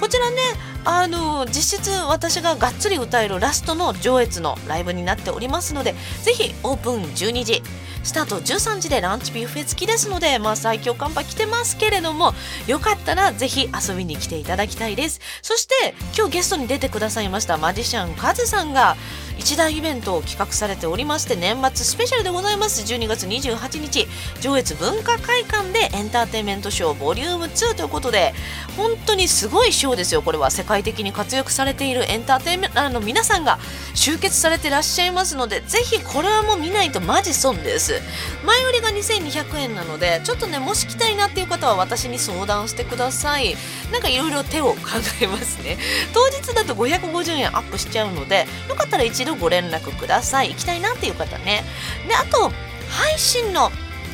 [0.00, 0.38] こちらね
[0.84, 7.62] あの実質私ががっつり歌えるラストの上越のライブになっておりますのでぜひオープン12時
[8.02, 12.32] スタート13時でランチビュッフェ付きですので、まあ、最強寒波来てますけれども
[12.66, 15.20] よかったらぜひ遊びに来ていただきたいです。
[15.40, 18.96] そして今日ゲストに出てくださいましたマジシャンカズさんが
[19.38, 22.82] 一大イベントを企画されておりまして年末スペシャルでございます。
[22.82, 24.06] 12月28日
[24.40, 28.34] 上越文化会館でエンターテインメントショーボリューム2ということで
[28.76, 30.22] 本当にすごいショーですよ。
[30.22, 33.58] これは世界的に活躍されているエンターテインメントの皆さんが
[33.94, 38.00] 集結されてらっしゃいますのでぜひこれはもう見ないとマジ損です。
[38.44, 43.56] 前売りが2200円なのでちょっとねもし来たいなっていう方は私に相談してください。
[43.90, 44.78] なんかいろいろ手を考
[45.20, 45.78] えますね。
[46.12, 50.50] 当日だと550円アップしちゃうのでよかったら一度ご連絡ください。
[50.50, 51.64] 行きたいなっていう方ね。
[52.08, 52.52] であと
[52.90, 53.70] 配信の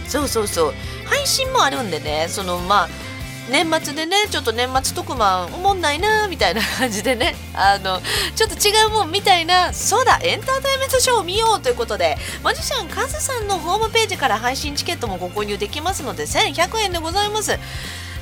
[0.06, 0.74] そうそうそう。
[1.06, 2.26] 配信もあるんでね。
[2.28, 2.88] そのまあ
[3.50, 7.34] 年末でねちょっと年末特番おもんないなみたいな感じでね。
[7.54, 8.00] あの
[8.36, 17.58] ちょっと違うもんみたいなそうだエンターテインメントショーを見ようということでマジシャンカズさんのホームページから配信チケットもご購入できますので1100円でございます。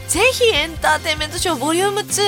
[0.08, 2.22] ぜひエンターテインメントショーボリューム2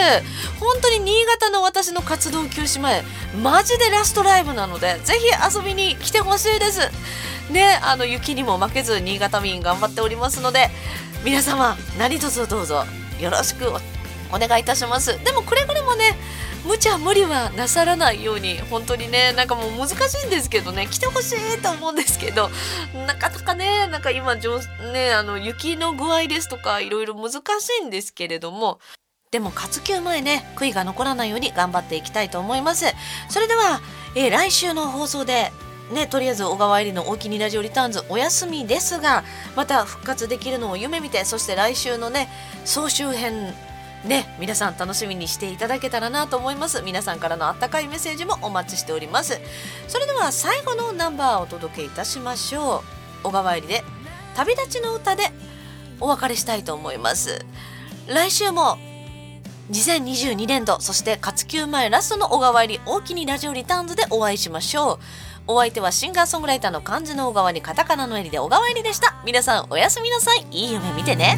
[0.59, 3.03] 本当に新潟の私の活動休止前
[3.43, 5.27] マジでラストライブなのでぜひ
[5.57, 6.81] 遊びに来てほしいです。
[7.53, 10.69] ねあの雪にも負けず新潟民頑張っておりますので
[11.25, 12.85] 皆様何卒どうぞ
[13.19, 13.81] よろしくお
[14.31, 15.23] お願いいたします。
[15.25, 16.17] でもくれぐれもね
[16.65, 22.51] 無茶無理はなさらないように本当にねなんかもう難しいんですけどね来てほしいと思うんですけど
[23.07, 24.43] なかなかねなんか今ね
[25.15, 28.81] あの雪の具合ですとかいろいろ難しいんですけれども
[29.31, 32.87] でも活休前ね悔いが残らないように頑張っていきたいと思います。
[33.29, 33.81] それでは、
[34.15, 35.53] えー来週の放送で
[35.93, 39.25] ね、とりあえず小川入りの大きにラジオリターンズお休みですが
[39.57, 42.29] また復活できるのを夢見てそして来週のね
[42.67, 43.55] 総集編
[44.05, 46.83] ね皆さん楽しみにしていただけたらなと思います。
[46.83, 49.41] 皆さんからのあったかいメッセージもお待ちしております。
[49.89, 52.83] それでは最後のナンバーをお届けいたしましょ
[53.23, 53.25] う。
[53.25, 53.83] 小川入りで
[54.37, 55.25] 旅立ちの歌で
[56.01, 57.45] お別れしたいと思います。
[58.07, 58.79] 来週も
[59.71, 64.99] 2022年度そして活休前ラストの小川入り大きにラジオリターンズでお会いしましょう。
[65.51, 69.17] お相手はシンガーソングライターの漢字の小川にカタカナの襟で小川入りでした。
[69.25, 70.47] 皆さんおやすみなさい。
[70.51, 71.37] いい夢見てね。